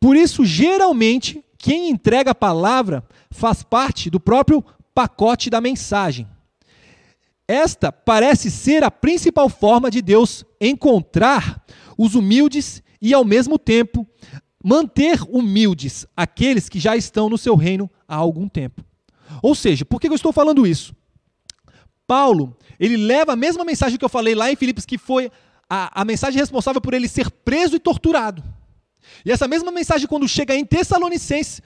Por 0.00 0.16
isso, 0.16 0.44
geralmente, 0.44 1.44
quem 1.58 1.90
entrega 1.90 2.30
a 2.30 2.34
palavra 2.34 3.04
faz 3.30 3.62
parte 3.62 4.08
do 4.08 4.18
próprio 4.18 4.64
pacote 4.94 5.50
da 5.50 5.60
mensagem. 5.60 6.26
Esta 7.46 7.92
parece 7.92 8.50
ser 8.50 8.82
a 8.82 8.90
principal 8.90 9.48
forma 9.48 9.90
de 9.90 10.00
Deus 10.00 10.44
encontrar 10.60 11.62
os 11.98 12.14
humildes 12.14 12.82
e, 13.02 13.12
ao 13.12 13.24
mesmo 13.24 13.58
tempo, 13.58 14.06
manter 14.64 15.20
humildes 15.28 16.06
aqueles 16.16 16.68
que 16.68 16.78
já 16.78 16.96
estão 16.96 17.28
no 17.28 17.36
seu 17.36 17.54
reino 17.54 17.90
há 18.08 18.16
algum 18.16 18.48
tempo. 18.48 18.82
Ou 19.42 19.54
seja, 19.54 19.84
por 19.84 20.00
que 20.00 20.08
eu 20.08 20.14
estou 20.14 20.32
falando 20.32 20.66
isso? 20.66 20.94
Paulo, 22.06 22.56
ele 22.78 22.96
leva 22.96 23.32
a 23.32 23.36
mesma 23.36 23.64
mensagem 23.64 23.98
que 23.98 24.04
eu 24.04 24.08
falei 24.08 24.34
lá 24.34 24.50
em 24.50 24.56
Filipos, 24.56 24.86
que 24.86 24.96
foi 24.96 25.30
a, 25.68 26.00
a 26.00 26.04
mensagem 26.04 26.40
responsável 26.40 26.80
por 26.80 26.94
ele 26.94 27.08
ser 27.08 27.30
preso 27.30 27.76
e 27.76 27.78
torturado. 27.78 28.42
E 29.24 29.30
essa 29.30 29.48
mesma 29.48 29.70
mensagem, 29.70 30.06
quando 30.06 30.28
chega 30.28 30.54
em 30.54 30.64
Tessalonicenses, 30.64 31.60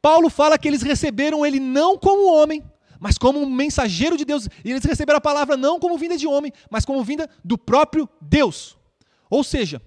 Paulo 0.00 0.28
fala 0.28 0.58
que 0.58 0.68
eles 0.68 0.82
receberam 0.82 1.44
ele 1.44 1.58
não 1.58 1.96
como 1.96 2.32
homem, 2.32 2.62
mas 3.00 3.18
como 3.18 3.40
um 3.40 3.48
mensageiro 3.48 4.16
de 4.16 4.24
Deus. 4.24 4.48
E 4.64 4.70
eles 4.70 4.84
receberam 4.84 5.18
a 5.18 5.20
palavra 5.20 5.56
não 5.56 5.78
como 5.78 5.98
vinda 5.98 6.16
de 6.16 6.26
homem, 6.26 6.52
mas 6.70 6.84
como 6.84 7.02
vinda 7.02 7.28
do 7.44 7.56
próprio 7.56 8.08
Deus. 8.20 8.76
Ou 9.30 9.42
seja, 9.42 9.80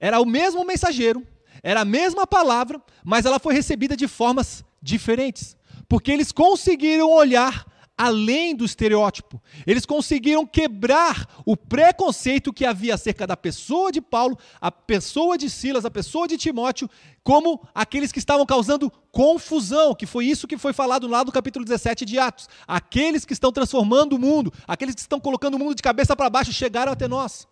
era 0.00 0.20
o 0.20 0.26
mesmo 0.26 0.64
mensageiro, 0.64 1.26
era 1.62 1.80
a 1.80 1.84
mesma 1.84 2.26
palavra, 2.26 2.80
mas 3.02 3.26
ela 3.26 3.38
foi 3.38 3.54
recebida 3.54 3.96
de 3.96 4.06
formas 4.06 4.64
diferentes. 4.82 5.56
Porque 5.88 6.12
eles 6.12 6.32
conseguiram 6.32 7.10
olhar 7.10 7.66
além 7.96 8.54
do 8.54 8.64
estereótipo. 8.64 9.40
Eles 9.66 9.86
conseguiram 9.86 10.44
quebrar 10.44 11.28
o 11.46 11.56
preconceito 11.56 12.52
que 12.52 12.64
havia 12.64 12.94
acerca 12.94 13.26
da 13.26 13.36
pessoa 13.36 13.92
de 13.92 14.00
Paulo, 14.00 14.38
a 14.60 14.70
pessoa 14.70 15.38
de 15.38 15.48
Silas, 15.48 15.84
a 15.84 15.90
pessoa 15.90 16.26
de 16.26 16.36
Timóteo, 16.36 16.90
como 17.22 17.66
aqueles 17.74 18.10
que 18.10 18.18
estavam 18.18 18.44
causando 18.44 18.90
confusão, 19.12 19.94
que 19.94 20.06
foi 20.06 20.26
isso 20.26 20.48
que 20.48 20.58
foi 20.58 20.72
falado 20.72 21.06
lá 21.06 21.24
no 21.24 21.32
capítulo 21.32 21.64
17 21.64 22.04
de 22.04 22.18
Atos. 22.18 22.48
Aqueles 22.66 23.24
que 23.24 23.32
estão 23.32 23.52
transformando 23.52 24.16
o 24.16 24.18
mundo, 24.18 24.52
aqueles 24.66 24.94
que 24.94 25.00
estão 25.00 25.20
colocando 25.20 25.54
o 25.54 25.58
mundo 25.58 25.74
de 25.74 25.82
cabeça 25.82 26.16
para 26.16 26.28
baixo, 26.28 26.52
chegaram 26.52 26.92
até 26.92 27.06
nós. 27.06 27.46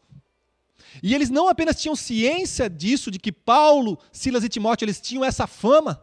E 1.03 1.15
eles 1.15 1.31
não 1.31 1.49
apenas 1.49 1.81
tinham 1.81 1.95
ciência 1.95 2.69
disso, 2.69 3.11
de 3.11 3.19
que 3.19 3.31
Paulo, 3.31 3.99
Silas 4.11 4.45
e 4.45 4.49
Timóteo, 4.49 4.85
eles 4.85 5.01
tinham 5.01 5.25
essa 5.25 5.47
fama, 5.47 6.03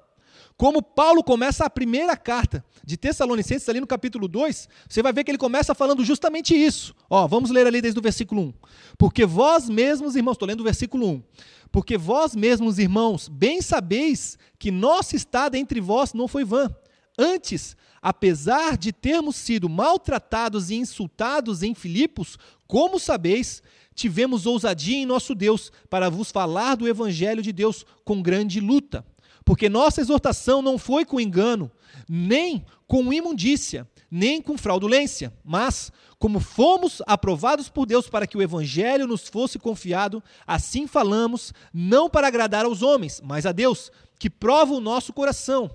como 0.59 0.83
Paulo 0.83 1.23
começa 1.23 1.63
a 1.63 1.69
primeira 1.69 2.17
carta 2.17 2.65
de 2.83 2.97
Tessalonicenses, 2.97 3.69
ali 3.69 3.79
no 3.79 3.87
capítulo 3.87 4.27
2, 4.27 4.67
você 4.89 5.01
vai 5.01 5.13
ver 5.13 5.23
que 5.23 5.31
ele 5.31 5.37
começa 5.37 5.73
falando 5.73 6.03
justamente 6.03 6.53
isso. 6.53 6.93
Ó, 7.09 7.25
vamos 7.29 7.49
ler 7.49 7.65
ali 7.65 7.81
desde 7.81 7.97
o 7.97 8.03
versículo 8.03 8.41
1. 8.41 8.53
Porque 8.97 9.25
vós 9.25 9.69
mesmos, 9.69 10.17
irmãos, 10.17 10.33
estou 10.33 10.45
lendo 10.45 10.59
o 10.59 10.65
versículo 10.65 11.07
1. 11.11 11.23
Porque 11.71 11.97
vós 11.97 12.35
mesmos, 12.35 12.77
irmãos, 12.77 13.29
bem 13.29 13.61
sabeis 13.61 14.37
que 14.59 14.69
nosso 14.69 15.15
estado 15.15 15.55
entre 15.55 15.79
vós 15.79 16.13
não 16.13 16.27
foi 16.27 16.43
vã. 16.43 16.69
Antes, 17.17 17.77
apesar 18.01 18.77
de 18.77 18.91
termos 18.91 19.37
sido 19.37 19.69
maltratados 19.69 20.69
e 20.69 20.75
insultados 20.75 21.63
em 21.63 21.73
Filipos, 21.73 22.37
como 22.67 22.99
sabeis, 22.99 23.63
tivemos 23.95 24.45
ousadia 24.45 24.97
em 24.97 25.05
nosso 25.05 25.33
Deus 25.33 25.71
para 25.89 26.09
vos 26.09 26.31
falar 26.31 26.75
do 26.75 26.85
evangelho 26.85 27.41
de 27.41 27.53
Deus 27.53 27.85
com 28.03 28.21
grande 28.21 28.59
luta 28.59 29.05
porque 29.49 29.67
nossa 29.67 29.99
exortação 29.99 30.61
não 30.61 30.77
foi 30.77 31.03
com 31.03 31.19
engano, 31.19 31.71
nem 32.07 32.63
com 32.85 33.11
imundícia, 33.11 33.89
nem 34.11 34.39
com 34.39 34.55
fraudulência, 34.55 35.33
mas 35.43 35.91
como 36.19 36.39
fomos 36.39 37.01
aprovados 37.07 37.67
por 37.67 37.87
Deus 37.87 38.07
para 38.07 38.27
que 38.27 38.37
o 38.37 38.43
evangelho 38.43 39.07
nos 39.07 39.27
fosse 39.27 39.57
confiado, 39.57 40.21
assim 40.45 40.85
falamos, 40.85 41.51
não 41.73 42.07
para 42.07 42.27
agradar 42.27 42.63
aos 42.63 42.83
homens, 42.83 43.23
mas 43.25 43.47
a 43.47 43.51
Deus, 43.51 43.91
que 44.19 44.29
prova 44.29 44.71
o 44.71 44.79
nosso 44.79 45.11
coração. 45.11 45.67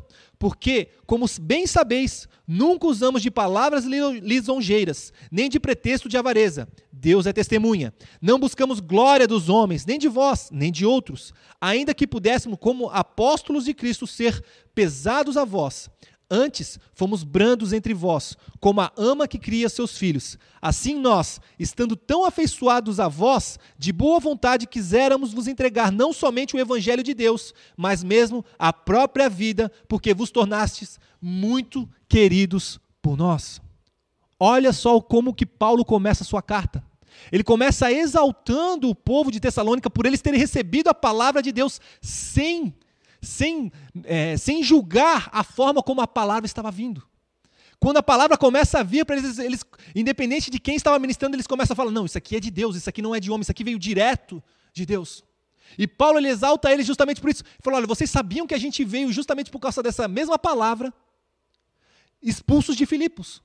Porque, 0.44 0.88
como 1.06 1.24
bem 1.40 1.66
sabeis, 1.66 2.28
nunca 2.46 2.86
usamos 2.86 3.22
de 3.22 3.30
palavras 3.30 3.86
lisonjeiras, 3.86 5.10
nem 5.32 5.48
de 5.48 5.58
pretexto 5.58 6.06
de 6.06 6.18
avareza. 6.18 6.68
Deus 6.92 7.24
é 7.24 7.32
testemunha. 7.32 7.94
Não 8.20 8.38
buscamos 8.38 8.78
glória 8.78 9.26
dos 9.26 9.48
homens, 9.48 9.86
nem 9.86 9.98
de 9.98 10.06
vós, 10.06 10.50
nem 10.52 10.70
de 10.70 10.84
outros, 10.84 11.32
ainda 11.58 11.94
que 11.94 12.06
pudéssemos, 12.06 12.58
como 12.60 12.90
apóstolos 12.90 13.64
de 13.64 13.72
Cristo, 13.72 14.06
ser 14.06 14.44
pesados 14.74 15.38
a 15.38 15.46
vós. 15.46 15.88
Antes 16.30 16.78
fomos 16.94 17.22
brandos 17.22 17.72
entre 17.72 17.92
vós, 17.92 18.36
como 18.58 18.80
a 18.80 18.90
ama 18.96 19.28
que 19.28 19.38
cria 19.38 19.68
seus 19.68 19.96
filhos. 19.96 20.38
Assim 20.60 20.98
nós, 20.98 21.40
estando 21.58 21.94
tão 21.94 22.24
afeiçoados 22.24 22.98
a 22.98 23.08
vós, 23.08 23.58
de 23.78 23.92
boa 23.92 24.18
vontade 24.18 24.66
quiséramos 24.66 25.34
vos 25.34 25.46
entregar 25.46 25.92
não 25.92 26.12
somente 26.12 26.56
o 26.56 26.58
evangelho 26.58 27.02
de 27.02 27.12
Deus, 27.12 27.52
mas 27.76 28.02
mesmo 28.02 28.44
a 28.58 28.72
própria 28.72 29.28
vida, 29.28 29.70
porque 29.86 30.14
vos 30.14 30.30
tornastes 30.30 30.98
muito 31.20 31.88
queridos 32.08 32.80
por 33.02 33.16
nós. 33.16 33.60
Olha 34.40 34.72
só 34.72 35.00
como 35.00 35.34
que 35.34 35.46
Paulo 35.46 35.84
começa 35.84 36.24
a 36.24 36.26
sua 36.26 36.42
carta. 36.42 36.82
Ele 37.30 37.44
começa 37.44 37.92
exaltando 37.92 38.88
o 38.88 38.94
povo 38.94 39.30
de 39.30 39.40
Tessalônica 39.40 39.88
por 39.88 40.06
eles 40.06 40.20
terem 40.20 40.40
recebido 40.40 40.88
a 40.88 40.94
palavra 40.94 41.42
de 41.42 41.52
Deus 41.52 41.80
sem 42.00 42.74
sem, 43.24 43.72
é, 44.04 44.36
sem 44.36 44.62
julgar 44.62 45.28
a 45.32 45.42
forma 45.42 45.82
como 45.82 46.00
a 46.00 46.06
palavra 46.06 46.46
estava 46.46 46.70
vindo. 46.70 47.02
Quando 47.80 47.98
a 47.98 48.02
palavra 48.02 48.36
começa 48.36 48.80
a 48.80 48.82
vir 48.82 49.04
para 49.04 49.16
eles, 49.16 49.38
eles, 49.38 49.64
independente 49.94 50.50
de 50.50 50.58
quem 50.58 50.76
estava 50.76 50.98
ministrando, 50.98 51.36
eles 51.36 51.46
começam 51.46 51.74
a 51.74 51.76
falar: 51.76 51.90
não, 51.90 52.06
isso 52.06 52.16
aqui 52.16 52.36
é 52.36 52.40
de 52.40 52.50
Deus, 52.50 52.76
isso 52.76 52.88
aqui 52.88 53.02
não 53.02 53.14
é 53.14 53.20
de 53.20 53.30
homem, 53.30 53.42
isso 53.42 53.50
aqui 53.50 53.64
veio 53.64 53.78
direto 53.78 54.42
de 54.72 54.86
Deus. 54.86 55.24
E 55.76 55.86
Paulo 55.86 56.18
ele 56.18 56.28
exalta 56.28 56.72
eles 56.72 56.86
justamente 56.86 57.20
por 57.20 57.30
isso. 57.30 57.42
Ele 57.42 57.58
falou: 57.62 57.78
olha, 57.78 57.86
vocês 57.86 58.10
sabiam 58.10 58.46
que 58.46 58.54
a 58.54 58.58
gente 58.58 58.84
veio 58.84 59.12
justamente 59.12 59.50
por 59.50 59.58
causa 59.58 59.82
dessa 59.82 60.08
mesma 60.08 60.38
palavra, 60.38 60.92
expulsos 62.22 62.76
de 62.76 62.86
Filipos, 62.86 63.42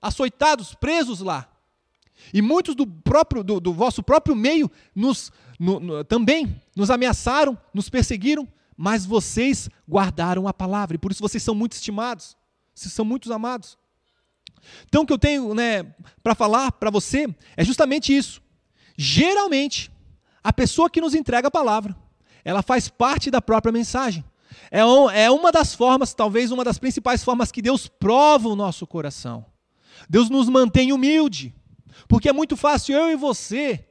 açoitados, 0.00 0.74
presos 0.74 1.20
lá. 1.20 1.48
E 2.32 2.42
muitos 2.42 2.74
do, 2.74 2.86
próprio, 2.86 3.44
do, 3.44 3.60
do 3.60 3.72
vosso 3.72 4.02
próprio 4.02 4.34
meio 4.34 4.70
nos, 4.94 5.30
no, 5.58 5.78
no, 5.78 6.04
também 6.04 6.60
nos 6.74 6.90
ameaçaram, 6.90 7.56
nos 7.72 7.88
perseguiram, 7.88 8.48
mas 8.76 9.06
vocês 9.06 9.70
guardaram 9.88 10.46
a 10.46 10.52
palavra, 10.52 10.96
e 10.96 10.98
por 10.98 11.10
isso 11.10 11.22
vocês 11.22 11.42
são 11.42 11.54
muito 11.54 11.72
estimados, 11.72 12.36
vocês 12.74 12.92
são 12.92 13.04
muito 13.04 13.32
amados. 13.32 13.78
Então, 14.86 15.02
o 15.02 15.06
que 15.06 15.12
eu 15.12 15.18
tenho 15.18 15.54
né, 15.54 15.84
para 16.22 16.34
falar 16.34 16.72
para 16.72 16.90
você 16.90 17.26
é 17.56 17.64
justamente 17.64 18.16
isso. 18.16 18.42
Geralmente, 18.96 19.90
a 20.42 20.52
pessoa 20.52 20.90
que 20.90 21.00
nos 21.00 21.14
entrega 21.14 21.48
a 21.48 21.50
palavra, 21.50 21.96
ela 22.44 22.62
faz 22.62 22.88
parte 22.88 23.30
da 23.30 23.40
própria 23.40 23.72
mensagem. 23.72 24.24
É, 24.70 24.84
um, 24.84 25.10
é 25.10 25.30
uma 25.30 25.52
das 25.52 25.74
formas, 25.74 26.14
talvez 26.14 26.50
uma 26.50 26.64
das 26.64 26.78
principais 26.78 27.22
formas 27.22 27.52
que 27.52 27.62
Deus 27.62 27.88
prova 27.88 28.48
o 28.48 28.56
nosso 28.56 28.86
coração. 28.86 29.44
Deus 30.08 30.28
nos 30.30 30.48
mantém 30.48 30.92
humilde, 30.92 31.54
porque 32.08 32.28
é 32.28 32.32
muito 32.32 32.56
fácil 32.56 32.96
eu 32.96 33.10
e 33.10 33.16
você 33.16 33.84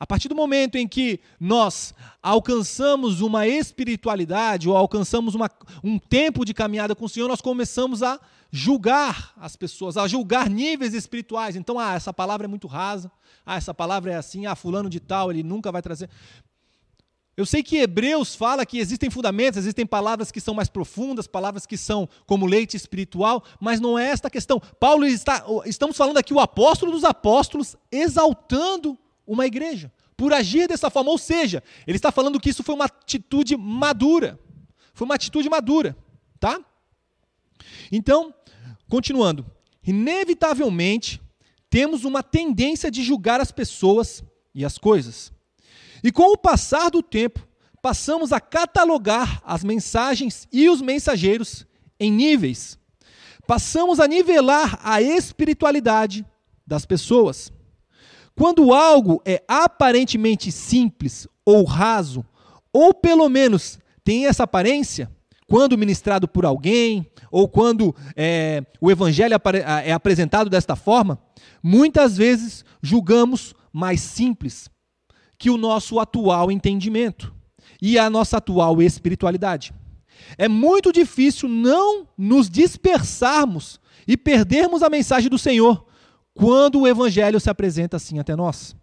a 0.00 0.06
partir 0.06 0.28
do 0.28 0.34
momento 0.34 0.76
em 0.76 0.88
que 0.88 1.20
nós 1.38 1.92
alcançamos 2.22 3.20
uma 3.20 3.46
espiritualidade 3.46 4.66
ou 4.66 4.74
alcançamos 4.74 5.34
uma, 5.34 5.50
um 5.84 5.98
tempo 5.98 6.42
de 6.42 6.54
caminhada 6.54 6.96
com 6.96 7.04
o 7.04 7.08
Senhor, 7.08 7.28
nós 7.28 7.42
começamos 7.42 8.02
a 8.02 8.18
julgar 8.50 9.34
as 9.36 9.56
pessoas, 9.56 9.98
a 9.98 10.08
julgar 10.08 10.48
níveis 10.48 10.94
espirituais. 10.94 11.54
Então, 11.54 11.78
ah, 11.78 11.92
essa 11.92 12.14
palavra 12.14 12.46
é 12.46 12.48
muito 12.48 12.66
rasa, 12.66 13.12
ah, 13.44 13.56
essa 13.56 13.74
palavra 13.74 14.12
é 14.12 14.16
assim, 14.16 14.46
ah, 14.46 14.56
fulano 14.56 14.88
de 14.88 15.00
tal, 15.00 15.30
ele 15.30 15.42
nunca 15.42 15.70
vai 15.70 15.82
trazer. 15.82 16.08
Eu 17.36 17.44
sei 17.44 17.62
que 17.62 17.76
Hebreus 17.76 18.34
fala 18.34 18.64
que 18.64 18.78
existem 18.78 19.10
fundamentos, 19.10 19.58
existem 19.58 19.84
palavras 19.84 20.32
que 20.32 20.40
são 20.40 20.54
mais 20.54 20.70
profundas, 20.70 21.26
palavras 21.26 21.66
que 21.66 21.76
são 21.76 22.08
como 22.26 22.46
leite 22.46 22.74
espiritual, 22.74 23.44
mas 23.60 23.80
não 23.80 23.98
é 23.98 24.08
esta 24.08 24.28
a 24.28 24.30
questão. 24.30 24.60
Paulo 24.80 25.04
está, 25.04 25.44
estamos 25.66 25.94
falando 25.94 26.16
aqui 26.16 26.32
o 26.32 26.40
apóstolo 26.40 26.90
dos 26.90 27.04
apóstolos 27.04 27.76
exaltando 27.92 28.98
uma 29.32 29.46
igreja, 29.46 29.92
por 30.16 30.32
agir 30.32 30.66
dessa 30.66 30.90
forma. 30.90 31.10
Ou 31.10 31.18
seja, 31.18 31.62
ele 31.86 31.96
está 31.96 32.10
falando 32.10 32.40
que 32.40 32.50
isso 32.50 32.64
foi 32.64 32.74
uma 32.74 32.86
atitude 32.86 33.56
madura. 33.56 34.38
Foi 34.92 35.04
uma 35.04 35.14
atitude 35.14 35.48
madura, 35.48 35.96
tá? 36.40 36.60
Então, 37.92 38.34
continuando. 38.88 39.46
Inevitavelmente, 39.86 41.22
temos 41.70 42.04
uma 42.04 42.24
tendência 42.24 42.90
de 42.90 43.04
julgar 43.04 43.40
as 43.40 43.52
pessoas 43.52 44.24
e 44.52 44.64
as 44.64 44.76
coisas. 44.76 45.32
E 46.02 46.10
com 46.10 46.32
o 46.32 46.36
passar 46.36 46.90
do 46.90 47.02
tempo, 47.02 47.46
passamos 47.80 48.32
a 48.32 48.40
catalogar 48.40 49.40
as 49.44 49.62
mensagens 49.62 50.48
e 50.52 50.68
os 50.68 50.82
mensageiros 50.82 51.64
em 52.00 52.10
níveis. 52.10 52.76
Passamos 53.46 54.00
a 54.00 54.08
nivelar 54.08 54.80
a 54.82 55.00
espiritualidade 55.00 56.26
das 56.66 56.84
pessoas. 56.84 57.52
Quando 58.34 58.72
algo 58.72 59.20
é 59.24 59.42
aparentemente 59.46 60.50
simples 60.50 61.28
ou 61.44 61.64
raso, 61.64 62.24
ou 62.72 62.94
pelo 62.94 63.28
menos 63.28 63.78
tem 64.04 64.26
essa 64.26 64.44
aparência, 64.44 65.10
quando 65.46 65.76
ministrado 65.76 66.28
por 66.28 66.44
alguém, 66.44 67.04
ou 67.30 67.48
quando 67.48 67.94
é, 68.16 68.64
o 68.80 68.90
evangelho 68.90 69.34
é 69.84 69.92
apresentado 69.92 70.48
desta 70.48 70.76
forma, 70.76 71.18
muitas 71.62 72.16
vezes 72.16 72.64
julgamos 72.80 73.54
mais 73.72 74.00
simples 74.00 74.70
que 75.36 75.50
o 75.50 75.56
nosso 75.56 75.98
atual 75.98 76.52
entendimento 76.52 77.34
e 77.82 77.98
a 77.98 78.08
nossa 78.08 78.36
atual 78.36 78.80
espiritualidade. 78.80 79.72
É 80.38 80.46
muito 80.48 80.92
difícil 80.92 81.48
não 81.48 82.06
nos 82.16 82.48
dispersarmos 82.48 83.80
e 84.06 84.16
perdermos 84.16 84.82
a 84.82 84.90
mensagem 84.90 85.28
do 85.28 85.38
Senhor 85.38 85.86
quando 86.34 86.80
o 86.80 86.88
evangelho 86.88 87.40
se 87.40 87.50
apresenta 87.50 87.96
assim 87.96 88.18
até 88.18 88.34
nós. 88.36 88.74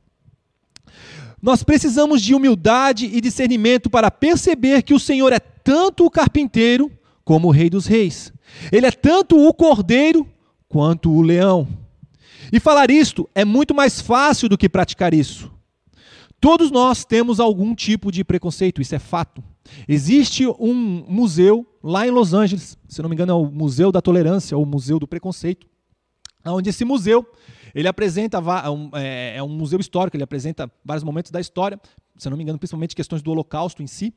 Nós 1.42 1.64
precisamos 1.64 2.22
de 2.22 2.34
humildade 2.34 3.06
e 3.06 3.22
discernimento 3.22 3.90
para 3.90 4.10
perceber 4.10 4.82
que 4.82 4.94
o 4.94 5.00
Senhor 5.00 5.32
é 5.32 5.40
tanto 5.40 6.06
o 6.06 6.10
carpinteiro 6.10 6.92
como 7.24 7.48
o 7.48 7.52
Rei 7.52 7.70
dos 7.70 7.86
Reis. 7.86 8.34
Ele 8.72 8.86
é 8.86 8.92
tanto 8.92 9.38
o 9.38 9.54
cordeiro 9.54 10.28
quanto 10.68 11.12
o 11.12 11.22
leão. 11.22 11.68
E 12.52 12.60
falar 12.60 12.90
isto 12.90 13.30
é 13.36 13.44
muito 13.44 13.76
mais 13.76 14.02
fácil 14.02 14.50
do 14.50 14.58
que 14.58 14.70
praticar 14.70 15.14
isso. 15.14 15.52
Todos 16.40 16.72
nós 16.72 17.04
temos 17.04 17.40
algum 17.40 17.74
tipo 17.74 18.12
de 18.12 18.24
preconceito, 18.24 18.82
isso 18.82 18.96
é 18.96 19.00
fato. 19.00 19.44
Existe 19.88 20.48
um 20.48 21.04
museu 21.08 21.66
lá 21.84 22.08
em 22.08 22.12
Los 22.12 22.34
Angeles, 22.34 22.78
se 22.88 23.02
não 23.02 23.10
me 23.10 23.16
engano 23.16 23.32
é 23.32 23.36
o 23.36 23.52
Museu 23.52 23.92
da 23.92 24.02
Tolerância 24.02 24.56
ou 24.56 24.64
o 24.64 24.68
Museu 24.68 25.00
do 25.00 25.08
Preconceito, 25.08 25.68
onde 26.54 26.70
esse 26.70 26.86
museu 26.86 27.26
ele 27.74 27.88
apresenta 27.88 28.40
é, 28.94 29.38
é 29.38 29.44
um 29.44 29.50
museu 29.50 29.80
histórico, 29.80 30.18
ele 30.18 30.24
apresenta 30.24 30.72
vários 30.84 31.04
momentos 31.04 31.32
da 31.32 31.40
história, 31.40 31.80
se 32.18 32.30
não 32.30 32.38
me 32.38 32.44
engano 32.44 32.58
principalmente 32.58 32.96
questões 32.96 33.22
do 33.22 33.32
Holocausto 33.32 33.84
em 33.84 33.88
si. 33.88 34.14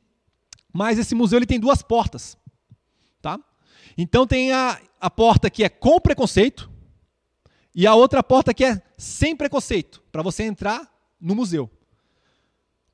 Mas 0.73 0.97
esse 0.97 1.13
museu 1.13 1.37
ele 1.37 1.45
tem 1.45 1.59
duas 1.59 1.81
portas, 1.81 2.37
tá? 3.21 3.39
Então 3.97 4.25
tem 4.25 4.51
a, 4.51 4.79
a 4.99 5.09
porta 5.09 5.49
que 5.49 5.63
é 5.63 5.69
com 5.69 5.99
preconceito 5.99 6.71
e 7.75 7.85
a 7.85 7.93
outra 7.93 8.23
porta 8.23 8.53
que 8.53 8.65
é 8.65 8.81
sem 8.97 9.35
preconceito, 9.35 10.01
para 10.11 10.21
você 10.21 10.43
entrar 10.43 10.89
no 11.19 11.35
museu. 11.35 11.69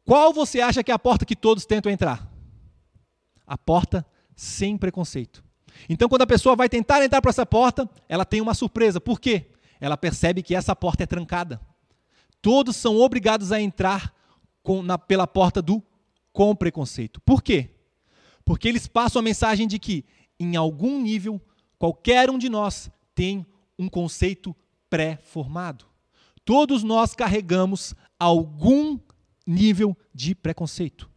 Qual 0.05 0.33
você 0.33 0.61
acha 0.61 0.83
que 0.83 0.91
é 0.91 0.93
a 0.93 0.99
porta 0.99 1.25
que 1.25 1.35
todos 1.35 1.65
tentam 1.65 1.91
entrar? 1.91 2.31
A 3.45 3.57
porta 3.57 4.05
sem 4.35 4.77
preconceito. 4.77 5.43
Então, 5.89 6.09
quando 6.09 6.23
a 6.23 6.27
pessoa 6.27 6.55
vai 6.55 6.69
tentar 6.69 7.03
entrar 7.03 7.21
por 7.21 7.29
essa 7.29 7.45
porta, 7.45 7.89
ela 8.07 8.25
tem 8.25 8.41
uma 8.41 8.53
surpresa. 8.53 8.99
Por 8.99 9.19
quê? 9.19 9.47
Ela 9.79 9.97
percebe 9.97 10.41
que 10.41 10.55
essa 10.55 10.75
porta 10.75 11.03
é 11.03 11.05
trancada. 11.05 11.61
Todos 12.41 12.75
são 12.75 12.97
obrigados 12.97 13.51
a 13.51 13.59
entrar 13.59 14.13
com, 14.63 14.81
na, 14.81 14.97
pela 14.97 15.27
porta 15.27 15.61
do 15.61 15.81
com 16.31 16.55
preconceito. 16.55 17.19
Por 17.21 17.41
quê? 17.41 17.71
Porque 18.45 18.67
eles 18.67 18.87
passam 18.87 19.19
a 19.19 19.23
mensagem 19.23 19.67
de 19.67 19.79
que, 19.79 20.05
em 20.39 20.55
algum 20.55 21.01
nível, 21.01 21.41
qualquer 21.77 22.29
um 22.29 22.37
de 22.37 22.49
nós 22.49 22.89
tem 23.15 23.45
um 23.77 23.89
conceito 23.89 24.55
pré-formado. 24.89 25.85
Todos 26.45 26.83
nós 26.83 27.13
carregamos 27.13 27.93
algum 28.19 28.99
nível 29.45 29.97
de 30.13 30.33
preconceito. 30.33 31.09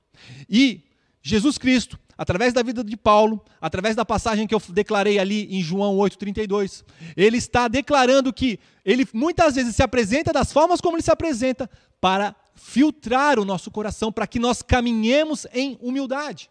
E 0.48 0.82
Jesus 1.22 1.58
Cristo, 1.58 1.98
através 2.20 2.52
da 2.52 2.62
vida 2.62 2.84
de 2.84 2.98
Paulo, 2.98 3.42
através 3.58 3.96
da 3.96 4.04
passagem 4.04 4.46
que 4.46 4.54
eu 4.54 4.60
declarei 4.68 5.18
ali 5.18 5.48
em 5.56 5.62
João 5.62 5.96
8:32, 5.96 6.84
ele 7.16 7.38
está 7.38 7.66
declarando 7.66 8.30
que 8.30 8.60
ele 8.84 9.08
muitas 9.14 9.54
vezes 9.54 9.74
se 9.74 9.82
apresenta 9.82 10.30
das 10.30 10.52
formas 10.52 10.82
como 10.82 10.96
ele 10.96 11.02
se 11.02 11.10
apresenta 11.10 11.68
para 11.98 12.36
filtrar 12.54 13.38
o 13.38 13.44
nosso 13.46 13.70
coração, 13.70 14.12
para 14.12 14.26
que 14.26 14.38
nós 14.38 14.60
caminhemos 14.60 15.46
em 15.50 15.78
humildade. 15.80 16.50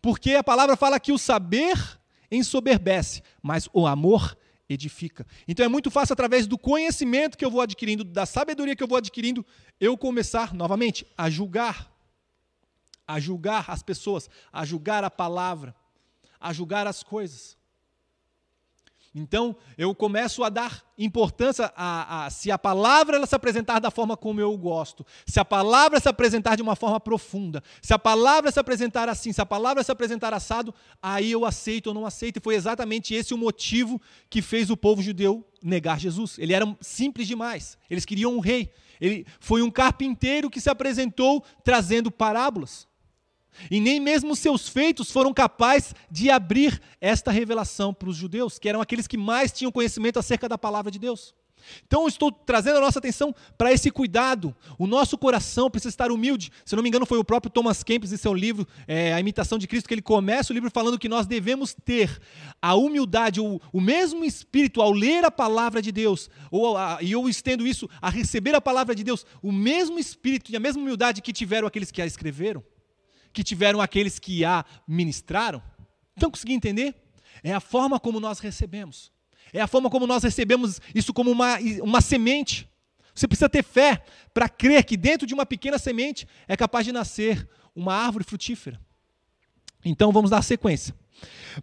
Porque 0.00 0.32
a 0.32 0.42
palavra 0.42 0.76
fala 0.76 0.98
que 0.98 1.12
o 1.12 1.18
saber 1.18 1.76
ensoberbece, 2.30 3.22
mas 3.42 3.68
o 3.70 3.86
amor 3.86 4.34
edifica. 4.66 5.26
Então 5.46 5.66
é 5.66 5.68
muito 5.68 5.90
fácil, 5.90 6.14
através 6.14 6.46
do 6.46 6.56
conhecimento 6.56 7.36
que 7.36 7.44
eu 7.44 7.50
vou 7.50 7.60
adquirindo, 7.60 8.02
da 8.02 8.24
sabedoria 8.24 8.74
que 8.74 8.82
eu 8.82 8.88
vou 8.88 8.96
adquirindo, 8.96 9.44
eu 9.78 9.94
começar 9.98 10.54
novamente 10.54 11.06
a 11.18 11.28
julgar. 11.28 11.97
A 13.08 13.18
julgar 13.18 13.64
as 13.68 13.82
pessoas, 13.82 14.30
a 14.52 14.64
julgar 14.64 15.02
a 15.02 15.10
palavra, 15.10 15.74
a 16.38 16.52
julgar 16.52 16.86
as 16.86 17.02
coisas. 17.02 17.58
Então, 19.14 19.56
eu 19.76 19.94
começo 19.94 20.44
a 20.44 20.48
dar 20.48 20.84
importância 20.96 21.72
a, 21.74 22.26
a, 22.26 22.30
se 22.30 22.50
a 22.50 22.58
palavra 22.58 23.16
ela 23.16 23.26
se 23.26 23.34
apresentar 23.34 23.78
da 23.80 23.90
forma 23.90 24.16
como 24.16 24.40
eu 24.40 24.56
gosto, 24.56 25.04
se 25.26 25.40
a 25.40 25.44
palavra 25.44 25.98
se 25.98 26.08
apresentar 26.08 26.56
de 26.56 26.62
uma 26.62 26.76
forma 26.76 27.00
profunda, 27.00 27.62
se 27.80 27.94
a 27.94 27.98
palavra 27.98 28.50
se 28.50 28.60
apresentar 28.60 29.08
assim, 29.08 29.32
se 29.32 29.40
a 29.40 29.46
palavra 29.46 29.82
se 29.82 29.90
apresentar 29.90 30.34
assado, 30.34 30.74
aí 31.02 31.32
eu 31.32 31.44
aceito 31.44 31.88
ou 31.88 31.94
não 31.94 32.06
aceito. 32.06 32.36
E 32.38 32.42
foi 32.42 32.54
exatamente 32.54 33.14
esse 33.14 33.32
o 33.32 33.38
motivo 33.38 34.00
que 34.28 34.42
fez 34.42 34.70
o 34.70 34.76
povo 34.76 35.02
judeu 35.02 35.44
negar 35.62 35.98
Jesus. 35.98 36.38
Ele 36.38 36.52
era 36.52 36.76
simples 36.80 37.26
demais. 37.26 37.78
Eles 37.88 38.04
queriam 38.04 38.34
um 38.34 38.40
rei. 38.40 38.72
Ele 39.00 39.26
foi 39.40 39.62
um 39.62 39.70
carpinteiro 39.70 40.50
que 40.50 40.60
se 40.60 40.68
apresentou 40.68 41.44
trazendo 41.64 42.10
parábolas. 42.10 42.86
E 43.70 43.80
nem 43.80 44.00
mesmo 44.00 44.36
seus 44.36 44.68
feitos 44.68 45.10
foram 45.10 45.32
capazes 45.32 45.94
de 46.10 46.30
abrir 46.30 46.80
esta 47.00 47.30
revelação 47.30 47.92
para 47.92 48.08
os 48.08 48.16
judeus, 48.16 48.58
que 48.58 48.68
eram 48.68 48.80
aqueles 48.80 49.06
que 49.06 49.16
mais 49.16 49.52
tinham 49.52 49.72
conhecimento 49.72 50.18
acerca 50.18 50.48
da 50.48 50.58
palavra 50.58 50.90
de 50.90 50.98
Deus. 50.98 51.34
Então, 51.86 52.06
estou 52.06 52.30
trazendo 52.30 52.78
a 52.78 52.80
nossa 52.80 52.98
atenção 52.98 53.34
para 53.56 53.72
esse 53.72 53.90
cuidado. 53.90 54.54
O 54.78 54.86
nosso 54.86 55.16
coração 55.16 55.70
precisa 55.70 55.90
estar 55.90 56.10
humilde. 56.10 56.50
Se 56.64 56.74
não 56.76 56.82
me 56.82 56.88
engano, 56.88 57.06
foi 57.06 57.18
o 57.18 57.24
próprio 57.24 57.50
Thomas 57.50 57.82
Kempis, 57.82 58.12
em 58.12 58.16
seu 58.16 58.34
livro, 58.34 58.66
é, 58.86 59.12
A 59.12 59.20
Imitação 59.20 59.58
de 59.58 59.66
Cristo, 59.66 59.88
que 59.88 59.94
ele 59.94 60.02
começa 60.02 60.52
o 60.52 60.54
livro 60.54 60.70
falando 60.70 60.98
que 60.98 61.08
nós 61.08 61.26
devemos 61.26 61.74
ter 61.74 62.20
a 62.60 62.74
humildade, 62.74 63.40
o, 63.40 63.60
o 63.72 63.80
mesmo 63.80 64.24
espírito 64.24 64.80
ao 64.80 64.92
ler 64.92 65.24
a 65.24 65.30
palavra 65.30 65.80
de 65.82 65.92
Deus, 65.92 66.30
ou 66.50 66.76
a, 66.76 66.98
e 67.00 67.12
eu 67.12 67.28
estendo 67.28 67.66
isso 67.66 67.88
a 68.00 68.10
receber 68.10 68.54
a 68.54 68.60
palavra 68.60 68.94
de 68.94 69.04
Deus, 69.04 69.26
o 69.42 69.52
mesmo 69.52 69.98
espírito 69.98 70.50
e 70.50 70.56
a 70.56 70.60
mesma 70.60 70.82
humildade 70.82 71.22
que 71.22 71.32
tiveram 71.32 71.66
aqueles 71.66 71.90
que 71.90 72.02
a 72.02 72.06
escreveram 72.06 72.62
que 73.38 73.44
tiveram 73.44 73.80
aqueles 73.80 74.18
que 74.18 74.44
a 74.44 74.64
ministraram? 74.84 75.62
Estão 76.16 76.28
conseguindo 76.28 76.56
entender? 76.56 76.92
É 77.40 77.52
a 77.52 77.60
forma 77.60 78.00
como 78.00 78.18
nós 78.18 78.40
recebemos. 78.40 79.12
É 79.52 79.60
a 79.60 79.68
forma 79.68 79.88
como 79.88 80.08
nós 80.08 80.24
recebemos 80.24 80.80
isso 80.92 81.14
como 81.14 81.30
uma, 81.30 81.56
uma 81.80 82.00
semente. 82.00 82.68
Você 83.14 83.28
precisa 83.28 83.48
ter 83.48 83.62
fé 83.62 84.02
para 84.34 84.48
crer 84.48 84.82
que 84.82 84.96
dentro 84.96 85.24
de 85.24 85.34
uma 85.34 85.46
pequena 85.46 85.78
semente 85.78 86.26
é 86.48 86.56
capaz 86.56 86.84
de 86.84 86.90
nascer 86.90 87.48
uma 87.76 87.94
árvore 87.94 88.24
frutífera. 88.24 88.80
Então 89.84 90.10
vamos 90.10 90.30
dar 90.30 90.42
sequência. 90.42 90.92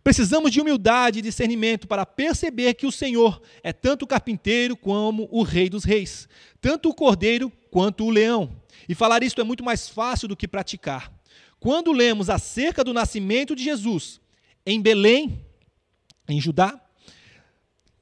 Precisamos 0.01 0.51
de 0.51 0.61
humildade 0.61 1.19
e 1.19 1.21
discernimento 1.21 1.89
para 1.89 2.05
perceber 2.05 2.73
que 2.75 2.87
o 2.87 2.91
Senhor 2.91 3.41
é 3.61 3.73
tanto 3.73 4.03
o 4.03 4.07
carpinteiro 4.07 4.77
como 4.77 5.27
o 5.29 5.43
rei 5.43 5.69
dos 5.69 5.83
reis, 5.83 6.29
tanto 6.61 6.87
o 6.87 6.93
cordeiro 6.93 7.51
quanto 7.69 8.05
o 8.05 8.09
leão. 8.09 8.49
E 8.87 8.95
falar 8.95 9.23
isto 9.23 9.41
é 9.41 9.43
muito 9.43 9.63
mais 9.63 9.89
fácil 9.89 10.29
do 10.29 10.37
que 10.37 10.47
praticar. 10.47 11.13
Quando 11.59 11.91
lemos 11.91 12.29
acerca 12.29 12.83
do 12.83 12.93
nascimento 12.93 13.55
de 13.55 13.63
Jesus 13.63 14.21
em 14.65 14.81
Belém, 14.81 15.45
em 16.27 16.39
Judá, 16.39 16.79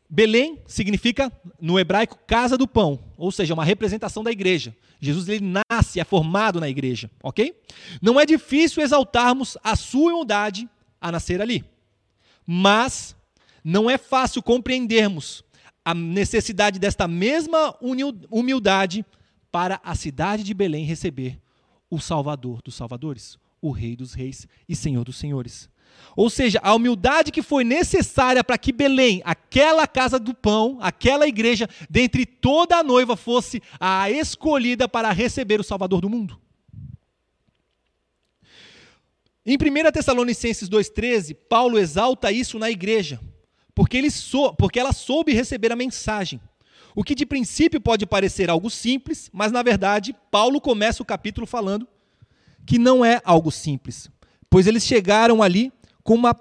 Belém 0.10 0.60
significa, 0.68 1.32
no 1.60 1.80
hebraico, 1.80 2.20
casa 2.28 2.56
do 2.56 2.68
pão, 2.68 3.00
ou 3.18 3.32
seja, 3.32 3.54
uma 3.54 3.66
representação 3.66 4.24
da 4.24 4.32
igreja. 4.32 4.76
Jesus 5.02 5.28
ele 5.28 5.54
nasce, 5.72 6.00
é 6.00 6.04
formado 6.04 6.60
na 6.60 6.70
igreja, 6.70 7.10
ok? 7.22 7.60
Não 8.02 8.20
é 8.20 8.26
difícil 8.26 8.84
exaltarmos 8.84 9.58
a 9.64 9.76
sua 9.76 10.12
humildade 10.12 10.70
a 11.02 11.12
nascer 11.12 11.42
ali, 11.42 11.66
mas 12.46 13.16
não 13.64 13.90
é 13.90 13.98
fácil 13.98 14.44
compreendermos 14.44 15.44
a 15.84 15.94
necessidade 15.94 16.80
desta 16.80 17.08
mesma 17.08 17.76
humildade 18.30 19.06
para 19.52 19.82
a 19.84 19.96
cidade 19.96 20.44
de 20.44 20.54
Belém 20.54 20.86
receber 20.86 21.40
o 21.90 22.00
Salvador 22.00 22.62
dos 22.62 22.76
Salvadores, 22.76 23.38
o 23.64 23.72
Rei 23.72 23.96
dos 23.96 24.14
Reis 24.14 24.46
e 24.68 24.76
Senhor 24.76 25.06
dos 25.06 25.16
Senhores. 25.16 25.70
Ou 26.18 26.30
seja, 26.30 26.60
a 26.62 26.76
humildade 26.76 27.32
que 27.32 27.42
foi 27.42 27.64
necessária 27.64 28.44
para 28.44 28.58
que 28.58 28.74
Belém, 28.74 29.22
aquela 29.24 29.88
casa 29.88 30.20
do 30.20 30.34
pão, 30.34 30.78
aquela 30.82 31.26
igreja, 31.26 31.68
dentre 31.90 32.26
toda 32.26 32.76
a 32.76 32.84
noiva, 32.84 33.16
fosse 33.16 33.62
a 33.80 34.12
escolhida 34.12 34.88
para 34.88 35.12
receber 35.12 35.62
o 35.62 35.64
Salvador 35.64 36.02
do 36.02 36.10
mundo. 36.10 36.40
Em 39.46 39.56
1 39.56 39.92
Tessalonicenses 39.92 40.70
2,13, 40.70 41.36
Paulo 41.48 41.80
exalta 41.80 42.32
isso 42.32 42.60
na 42.60 42.70
igreja, 42.70 43.20
porque, 43.74 43.98
ele 43.98 44.12
sou, 44.12 44.54
porque 44.54 44.80
ela 44.80 44.92
soube 44.92 45.34
receber 45.34 45.72
a 45.72 45.76
mensagem. 45.76 46.40
O 46.96 47.04
que 47.04 47.16
de 47.16 47.26
princípio 47.26 47.80
pode 47.80 48.06
parecer 48.06 48.50
algo 48.50 48.70
simples, 48.70 49.30
mas 49.34 49.52
na 49.52 49.64
verdade, 49.64 50.16
Paulo 50.30 50.60
começa 50.60 51.02
o 51.02 51.06
capítulo 51.06 51.48
falando 51.48 51.88
que 52.66 52.80
não 52.80 53.04
é 53.04 53.22
algo 53.24 53.52
simples, 53.52 54.10
pois 54.50 54.68
eles 54.68 54.84
chegaram 54.84 55.42
ali 55.42 55.72
com 56.04 56.16
uma 56.16 56.34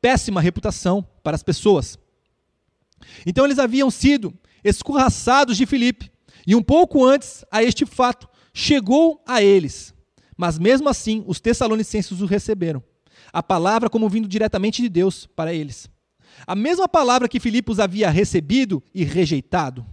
péssima 0.00 0.40
reputação 0.40 1.06
para 1.22 1.34
as 1.34 1.42
pessoas. 1.42 1.98
Então 3.24 3.44
eles 3.44 3.58
haviam 3.58 3.90
sido 3.90 4.32
escorraçados 4.62 5.56
de 5.56 5.66
Filipe, 5.66 6.10
e 6.46 6.54
um 6.54 6.62
pouco 6.62 7.04
antes 7.04 7.44
a 7.50 7.62
este 7.62 7.84
fato 7.86 8.28
chegou 8.52 9.22
a 9.26 9.42
eles. 9.42 9.94
Mas 10.36 10.58
mesmo 10.58 10.88
assim, 10.88 11.22
os 11.26 11.40
tessalonicenses 11.40 12.20
o 12.20 12.26
receberam. 12.26 12.82
a 13.32 13.42
palavra 13.42 13.88
como 13.88 14.08
vindo 14.08 14.26
diretamente 14.26 14.82
de 14.82 14.88
Deus 14.88 15.26
para 15.36 15.54
eles. 15.54 15.88
A 16.46 16.54
mesma 16.54 16.88
palavra 16.88 17.28
que 17.28 17.38
Filipos 17.38 17.78
havia 17.78 18.10
recebido 18.10 18.82
e 18.94 19.04
rejeitado. 19.04 19.86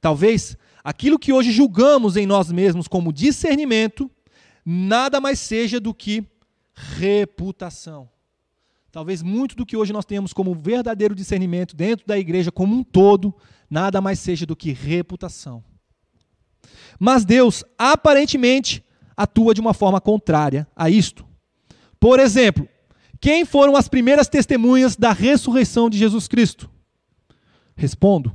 Talvez 0.00 0.56
aquilo 0.84 1.18
que 1.18 1.32
hoje 1.32 1.50
julgamos 1.50 2.16
em 2.16 2.26
nós 2.26 2.50
mesmos 2.52 2.86
como 2.86 3.12
discernimento, 3.12 4.10
nada 4.70 5.20
mais 5.20 5.40
seja 5.40 5.80
do 5.80 5.92
que 5.92 6.24
reputação. 6.72 8.08
Talvez 8.92 9.20
muito 9.22 9.56
do 9.56 9.66
que 9.66 9.76
hoje 9.76 9.92
nós 9.92 10.04
temos 10.04 10.32
como 10.32 10.54
verdadeiro 10.54 11.14
discernimento 11.14 11.74
dentro 11.74 12.06
da 12.06 12.16
igreja 12.16 12.52
como 12.52 12.74
um 12.76 12.84
todo, 12.84 13.34
nada 13.68 14.00
mais 14.00 14.20
seja 14.20 14.46
do 14.46 14.54
que 14.54 14.72
reputação. 14.72 15.64
Mas 16.98 17.24
Deus, 17.24 17.64
aparentemente, 17.76 18.84
atua 19.16 19.54
de 19.54 19.60
uma 19.60 19.74
forma 19.74 20.00
contrária 20.00 20.66
a 20.76 20.88
isto. 20.88 21.26
Por 21.98 22.20
exemplo, 22.20 22.68
quem 23.20 23.44
foram 23.44 23.74
as 23.74 23.88
primeiras 23.88 24.28
testemunhas 24.28 24.96
da 24.96 25.12
ressurreição 25.12 25.90
de 25.90 25.98
Jesus 25.98 26.28
Cristo? 26.28 26.70
Respondo: 27.76 28.32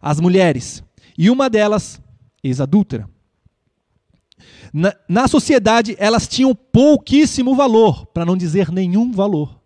as 0.00 0.18
mulheres. 0.18 0.82
E 1.16 1.30
uma 1.30 1.48
delas, 1.48 2.00
ex-adúltera. 2.42 3.08
Na, 4.76 4.92
na 5.08 5.28
sociedade, 5.28 5.94
elas 6.00 6.26
tinham 6.26 6.52
pouquíssimo 6.52 7.54
valor, 7.54 8.06
para 8.06 8.24
não 8.24 8.36
dizer 8.36 8.72
nenhum 8.72 9.12
valor. 9.12 9.60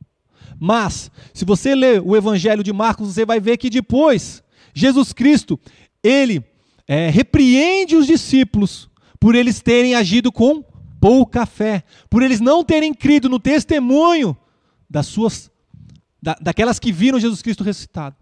Mas, 0.60 1.10
se 1.32 1.46
você 1.46 1.74
ler 1.74 2.02
o 2.04 2.14
Evangelho 2.14 2.62
de 2.62 2.74
Marcos, 2.74 3.14
você 3.14 3.24
vai 3.24 3.40
ver 3.40 3.56
que 3.56 3.70
depois, 3.70 4.42
Jesus 4.74 5.14
Cristo, 5.14 5.58
ele 6.02 6.44
é, 6.86 7.08
repreende 7.08 7.96
os 7.96 8.06
discípulos 8.06 8.90
por 9.18 9.34
eles 9.34 9.62
terem 9.62 9.94
agido 9.94 10.30
com 10.30 10.62
pouca 11.00 11.46
fé, 11.46 11.84
por 12.10 12.22
eles 12.22 12.38
não 12.38 12.62
terem 12.62 12.92
crido 12.92 13.30
no 13.30 13.40
testemunho 13.40 14.36
das 14.90 15.06
suas, 15.06 15.50
da, 16.20 16.36
daquelas 16.38 16.78
que 16.78 16.92
viram 16.92 17.18
Jesus 17.18 17.40
Cristo 17.40 17.64
ressuscitado. 17.64 18.14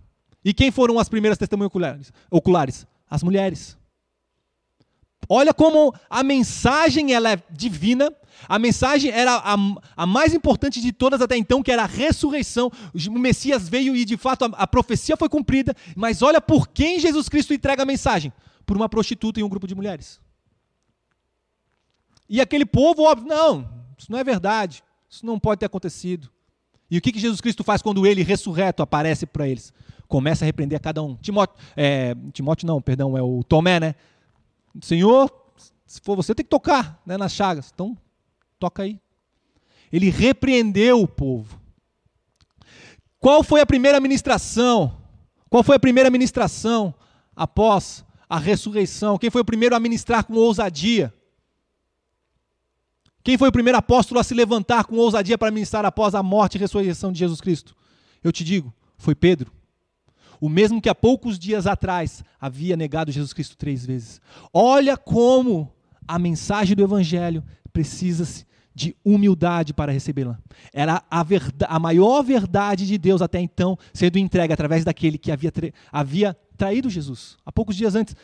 E 0.44 0.54
quem 0.54 0.70
foram 0.70 1.00
as 1.00 1.08
primeiras 1.08 1.36
testemunhas 1.36 1.66
oculares? 1.66 2.12
oculares? 2.30 2.86
As 3.10 3.24
mulheres. 3.24 3.76
Olha 5.28 5.52
como 5.52 5.94
a 6.08 6.22
mensagem 6.22 7.12
ela 7.12 7.32
é 7.32 7.38
divina. 7.50 8.12
A 8.48 8.58
mensagem 8.58 9.10
era 9.10 9.32
a, 9.36 9.56
a, 9.96 10.06
mais 10.06 10.34
importante 10.34 10.80
de 10.80 10.92
todas 10.92 11.20
até 11.20 11.36
então, 11.36 11.62
que 11.62 11.72
era 11.72 11.82
a 11.82 11.86
ressurreição. 11.86 12.70
O 12.94 13.18
Messias 13.18 13.68
veio 13.68 13.96
e 13.96 14.04
de 14.04 14.16
fato 14.16 14.44
a, 14.44 14.48
a 14.48 14.66
profecia 14.66 15.16
foi 15.16 15.28
cumprida. 15.28 15.74
Mas 15.96 16.22
olha 16.22 16.40
por 16.40 16.68
quem 16.68 17.00
Jesus 17.00 17.28
Cristo 17.28 17.54
entrega 17.54 17.82
a 17.82 17.86
mensagem: 17.86 18.32
por 18.64 18.76
uma 18.76 18.88
prostituta 18.88 19.40
e 19.40 19.42
um 19.42 19.48
grupo 19.48 19.66
de 19.66 19.74
mulheres. 19.74 20.20
E 22.28 22.40
aquele 22.40 22.66
povo, 22.66 23.02
óbvio, 23.02 23.28
não, 23.28 23.68
isso 23.96 24.10
não 24.10 24.18
é 24.18 24.24
verdade. 24.24 24.82
Isso 25.08 25.24
não 25.24 25.38
pode 25.38 25.60
ter 25.60 25.66
acontecido. 25.66 26.28
E 26.90 26.98
o 26.98 27.00
que, 27.00 27.10
que 27.10 27.18
Jesus 27.18 27.40
Cristo 27.40 27.64
faz 27.64 27.82
quando 27.82 28.06
ele, 28.06 28.22
ressurreto, 28.22 28.82
aparece 28.82 29.26
para 29.26 29.48
eles? 29.48 29.72
Começa 30.06 30.44
a 30.44 30.46
repreender 30.46 30.76
a 30.76 30.80
cada 30.80 31.02
um. 31.02 31.16
Timóteo, 31.16 31.56
é, 31.76 32.14
Timóteo 32.32 32.66
não, 32.66 32.80
perdão, 32.80 33.16
é 33.16 33.22
o 33.22 33.42
Tomé, 33.42 33.80
né? 33.80 33.94
Senhor, 34.80 35.30
se 35.86 36.00
for 36.00 36.16
você, 36.16 36.34
tem 36.34 36.44
que 36.44 36.50
tocar 36.50 37.00
né, 37.06 37.16
nas 37.16 37.32
chagas. 37.32 37.70
Então, 37.72 37.96
toca 38.58 38.82
aí. 38.82 39.00
Ele 39.92 40.10
repreendeu 40.10 41.00
o 41.00 41.08
povo. 41.08 41.60
Qual 43.18 43.42
foi 43.42 43.60
a 43.60 43.66
primeira 43.66 44.00
ministração? 44.00 44.96
Qual 45.48 45.62
foi 45.62 45.76
a 45.76 45.80
primeira 45.80 46.10
ministração 46.10 46.94
após 47.34 48.04
a 48.28 48.38
ressurreição? 48.38 49.18
Quem 49.18 49.30
foi 49.30 49.40
o 49.40 49.44
primeiro 49.44 49.74
a 49.74 49.80
ministrar 49.80 50.24
com 50.24 50.34
ousadia? 50.34 51.12
Quem 53.22 53.36
foi 53.36 53.48
o 53.48 53.52
primeiro 53.52 53.78
apóstolo 53.78 54.20
a 54.20 54.24
se 54.24 54.34
levantar 54.34 54.84
com 54.84 54.96
ousadia 54.96 55.36
para 55.36 55.50
ministrar 55.50 55.84
após 55.84 56.14
a 56.14 56.22
morte 56.22 56.56
e 56.56 56.58
ressurreição 56.58 57.10
de 57.10 57.18
Jesus 57.18 57.40
Cristo? 57.40 57.74
Eu 58.22 58.30
te 58.30 58.44
digo, 58.44 58.72
foi 58.96 59.14
Pedro. 59.14 59.52
O 60.40 60.48
mesmo 60.48 60.80
que 60.80 60.88
há 60.88 60.94
poucos 60.94 61.38
dias 61.38 61.66
atrás 61.66 62.24
havia 62.40 62.76
negado 62.76 63.12
Jesus 63.12 63.32
Cristo 63.32 63.56
três 63.56 63.84
vezes. 63.84 64.20
Olha 64.52 64.96
como 64.96 65.72
a 66.06 66.18
mensagem 66.18 66.76
do 66.76 66.82
Evangelho 66.82 67.42
precisa 67.72 68.44
de 68.74 68.94
humildade 69.02 69.72
para 69.72 69.90
recebê-la. 69.90 70.38
Era 70.72 71.02
a, 71.10 71.22
verdade, 71.22 71.66
a 71.66 71.78
maior 71.78 72.22
verdade 72.22 72.86
de 72.86 72.98
Deus 72.98 73.22
até 73.22 73.40
então 73.40 73.78
sendo 73.94 74.18
entregue 74.18 74.52
através 74.52 74.84
daquele 74.84 75.16
que 75.16 75.32
havia, 75.32 75.50
havia 75.90 76.36
traído 76.58 76.90
Jesus. 76.90 77.38
Há 77.44 77.50
poucos 77.50 77.74
dias 77.74 77.94
antes. 77.94 78.14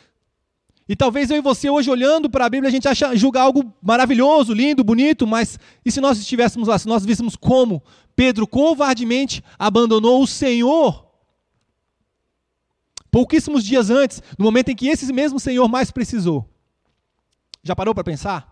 E 0.87 0.95
talvez 0.95 1.31
eu 1.31 1.37
e 1.37 1.41
você 1.41 1.69
hoje 1.69 1.89
olhando 1.89 2.29
para 2.29 2.45
a 2.45 2.49
Bíblia 2.49 2.69
a 2.69 2.71
gente 2.71 2.87
acha, 2.87 3.15
julga 3.15 3.41
algo 3.41 3.73
maravilhoso, 3.81 4.53
lindo, 4.53 4.83
bonito, 4.83 5.25
mas 5.25 5.57
e 5.83 5.91
se 5.91 5.99
nós 5.99 6.19
estivéssemos 6.19 6.67
lá, 6.67 6.77
se 6.77 6.87
nós 6.87 7.05
víssemos 7.05 7.35
como 7.35 7.81
Pedro 8.15 8.45
covardemente 8.45 9.43
abandonou 9.57 10.21
o 10.21 10.27
Senhor 10.27 11.12
pouquíssimos 13.13 13.63
dias 13.63 13.91
antes, 13.91 14.23
no 14.39 14.43
momento 14.43 14.69
em 14.69 14.75
que 14.75 14.87
esse 14.87 15.13
mesmo 15.13 15.39
Senhor 15.39 15.67
mais 15.67 15.91
precisou. 15.91 16.49
Já 17.61 17.75
parou 17.75 17.93
para 17.93 18.03
pensar? 18.03 18.51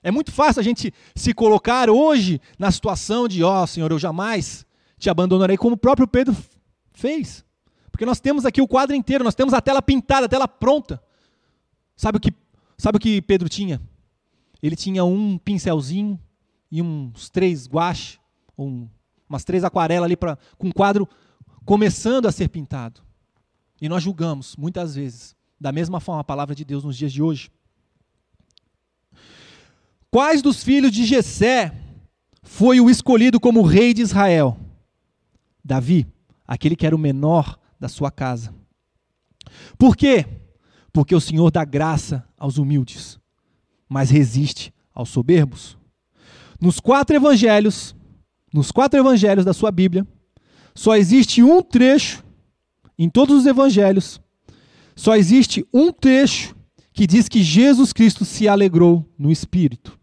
É 0.00 0.12
muito 0.12 0.30
fácil 0.30 0.60
a 0.60 0.62
gente 0.62 0.94
se 1.16 1.34
colocar 1.34 1.90
hoje 1.90 2.40
na 2.56 2.70
situação 2.70 3.26
de, 3.26 3.42
ó 3.42 3.64
oh, 3.64 3.66
Senhor, 3.66 3.90
eu 3.90 3.98
jamais 3.98 4.64
te 4.96 5.10
abandonarei, 5.10 5.56
como 5.56 5.74
o 5.74 5.76
próprio 5.76 6.06
Pedro 6.06 6.36
fez. 6.92 7.44
Porque 7.90 8.06
nós 8.06 8.20
temos 8.20 8.46
aqui 8.46 8.62
o 8.62 8.68
quadro 8.68 8.94
inteiro, 8.94 9.24
nós 9.24 9.34
temos 9.34 9.52
a 9.52 9.60
tela 9.60 9.82
pintada, 9.82 10.26
a 10.26 10.28
tela 10.28 10.46
pronta. 10.46 11.02
Sabe 11.96 12.18
o 12.18 12.20
que, 12.20 12.32
sabe 12.76 12.98
o 12.98 13.00
que 13.00 13.20
Pedro 13.20 13.48
tinha? 13.48 13.82
Ele 14.62 14.76
tinha 14.76 15.04
um 15.04 15.36
pincelzinho 15.38 16.20
e 16.70 16.80
uns 16.80 17.28
três 17.30 17.66
guache, 17.66 18.20
um, 18.56 18.88
umas 19.28 19.42
três 19.42 19.64
aquarelas 19.64 20.04
ali 20.04 20.16
pra, 20.16 20.38
com 20.56 20.68
o 20.68 20.72
quadro 20.72 21.08
começando 21.64 22.26
a 22.26 22.32
ser 22.32 22.48
pintado. 22.48 23.07
E 23.80 23.88
nós 23.88 24.02
julgamos, 24.02 24.56
muitas 24.56 24.94
vezes, 24.94 25.36
da 25.60 25.70
mesma 25.70 26.00
forma 26.00 26.20
a 26.20 26.24
palavra 26.24 26.54
de 26.54 26.64
Deus 26.64 26.84
nos 26.84 26.96
dias 26.96 27.12
de 27.12 27.22
hoje. 27.22 27.50
Quais 30.10 30.42
dos 30.42 30.62
filhos 30.64 30.90
de 30.90 31.04
Jessé 31.04 31.74
foi 32.42 32.80
o 32.80 32.88
escolhido 32.88 33.38
como 33.38 33.62
rei 33.62 33.92
de 33.92 34.02
Israel? 34.02 34.58
Davi, 35.64 36.06
aquele 36.46 36.74
que 36.74 36.86
era 36.86 36.96
o 36.96 36.98
menor 36.98 37.58
da 37.78 37.88
sua 37.88 38.10
casa. 38.10 38.54
Por 39.76 39.96
quê? 39.96 40.26
Porque 40.92 41.14
o 41.14 41.20
Senhor 41.20 41.50
dá 41.50 41.64
graça 41.64 42.26
aos 42.36 42.58
humildes, 42.58 43.20
mas 43.88 44.10
resiste 44.10 44.72
aos 44.94 45.10
soberbos. 45.10 45.76
Nos 46.60 46.80
quatro 46.80 47.14
evangelhos, 47.14 47.94
nos 48.52 48.72
quatro 48.72 48.98
evangelhos 48.98 49.44
da 49.44 49.52
sua 49.52 49.70
Bíblia, 49.70 50.06
só 50.74 50.96
existe 50.96 51.42
um 51.42 51.62
trecho 51.62 52.24
em 52.98 53.08
todos 53.08 53.38
os 53.38 53.46
evangelhos, 53.46 54.20
só 54.96 55.14
existe 55.14 55.64
um 55.72 55.92
trecho 55.92 56.56
que 56.92 57.06
diz 57.06 57.28
que 57.28 57.42
Jesus 57.42 57.92
Cristo 57.92 58.24
se 58.24 58.48
alegrou 58.48 59.08
no 59.16 59.30
Espírito. 59.30 59.96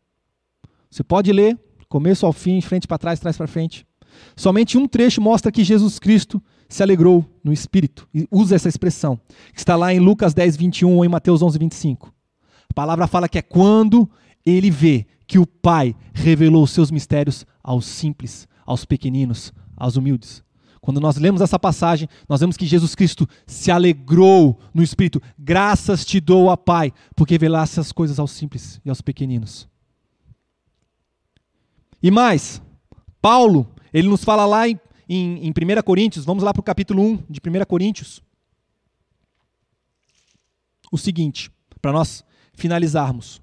Você 0.89 1.03
pode 1.03 1.33
ler, 1.33 1.59
começo 1.89 2.25
ao 2.25 2.31
fim, 2.31 2.61
frente 2.61 2.87
para 2.87 2.97
trás, 2.97 3.19
trás 3.19 3.35
para 3.35 3.47
frente. 3.47 3.85
Somente 4.33 4.77
um 4.77 4.87
trecho 4.87 5.19
mostra 5.19 5.51
que 5.51 5.61
Jesus 5.61 5.99
Cristo 5.99 6.41
se 6.69 6.81
alegrou 6.81 7.25
no 7.43 7.51
Espírito. 7.51 8.07
E 8.13 8.25
usa 8.31 8.55
essa 8.55 8.69
expressão, 8.69 9.19
que 9.53 9.59
está 9.59 9.75
lá 9.75 9.93
em 9.93 9.99
Lucas 9.99 10.33
10, 10.33 10.55
21 10.55 10.95
ou 10.95 11.03
em 11.03 11.09
Mateus 11.09 11.41
11, 11.41 11.59
25. 11.59 12.13
A 12.69 12.73
palavra 12.73 13.07
fala 13.07 13.27
que 13.27 13.37
é 13.37 13.41
quando 13.41 14.09
ele 14.45 14.71
vê 14.71 15.05
que 15.27 15.37
o 15.37 15.45
Pai 15.45 15.93
revelou 16.13 16.63
os 16.63 16.71
seus 16.71 16.91
mistérios 16.91 17.45
aos 17.61 17.85
simples, 17.85 18.47
aos 18.65 18.85
pequeninos, 18.85 19.51
aos 19.75 19.97
humildes. 19.97 20.44
Quando 20.85 21.01
nós 21.01 21.17
lemos 21.17 21.41
essa 21.41 21.57
passagem, 21.57 22.07
nós 22.29 22.41
vemos 22.41 22.55
que 22.55 22.63
Jesus 22.63 22.93
Cristo 22.93 23.27
se 23.47 23.71
alegrou 23.71 24.59
no 24.71 24.83
Espírito. 24.83 25.19
Graças 25.35 26.05
te 26.05 26.19
dou, 26.19 26.51
a 26.51 26.55
Pai, 26.55 26.93
porque 27.15 27.33
revelaste 27.33 27.79
as 27.79 27.91
coisas 27.91 28.19
aos 28.19 28.29
simples 28.29 28.79
e 28.85 28.89
aos 28.91 29.01
pequeninos. 29.01 29.67
E 32.03 32.11
mais, 32.11 32.61
Paulo, 33.19 33.67
ele 33.91 34.07
nos 34.07 34.23
fala 34.23 34.45
lá 34.45 34.69
em, 34.69 34.79
em, 35.09 35.47
em 35.47 35.49
1 35.49 35.81
Coríntios, 35.83 36.23
vamos 36.23 36.43
lá 36.43 36.53
para 36.53 36.61
o 36.61 36.63
capítulo 36.63 37.01
1 37.01 37.23
de 37.31 37.41
1 37.43 37.65
Coríntios. 37.65 38.21
O 40.91 40.99
seguinte, 40.99 41.49
para 41.81 41.91
nós 41.91 42.23
finalizarmos. 42.53 43.41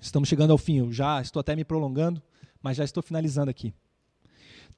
Estamos 0.00 0.28
chegando 0.28 0.50
ao 0.50 0.58
fim, 0.58 0.78
eu 0.78 0.92
já 0.92 1.22
estou 1.22 1.38
até 1.38 1.54
me 1.54 1.64
prolongando, 1.64 2.20
mas 2.60 2.76
já 2.76 2.82
estou 2.82 3.04
finalizando 3.04 3.52
aqui. 3.52 3.72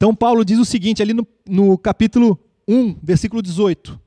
Então, 0.00 0.14
Paulo 0.14 0.46
diz 0.46 0.58
o 0.58 0.64
seguinte, 0.64 1.02
ali 1.02 1.12
no, 1.12 1.28
no 1.46 1.76
capítulo 1.76 2.40
1, 2.66 3.00
versículo 3.02 3.42
18: 3.42 4.00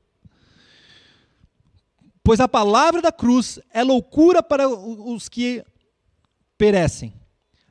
Pois 2.20 2.40
a 2.40 2.48
palavra 2.48 3.00
da 3.00 3.12
cruz 3.12 3.60
é 3.72 3.84
loucura 3.84 4.42
para 4.42 4.68
os 4.68 5.28
que 5.28 5.64
perecem, 6.58 7.14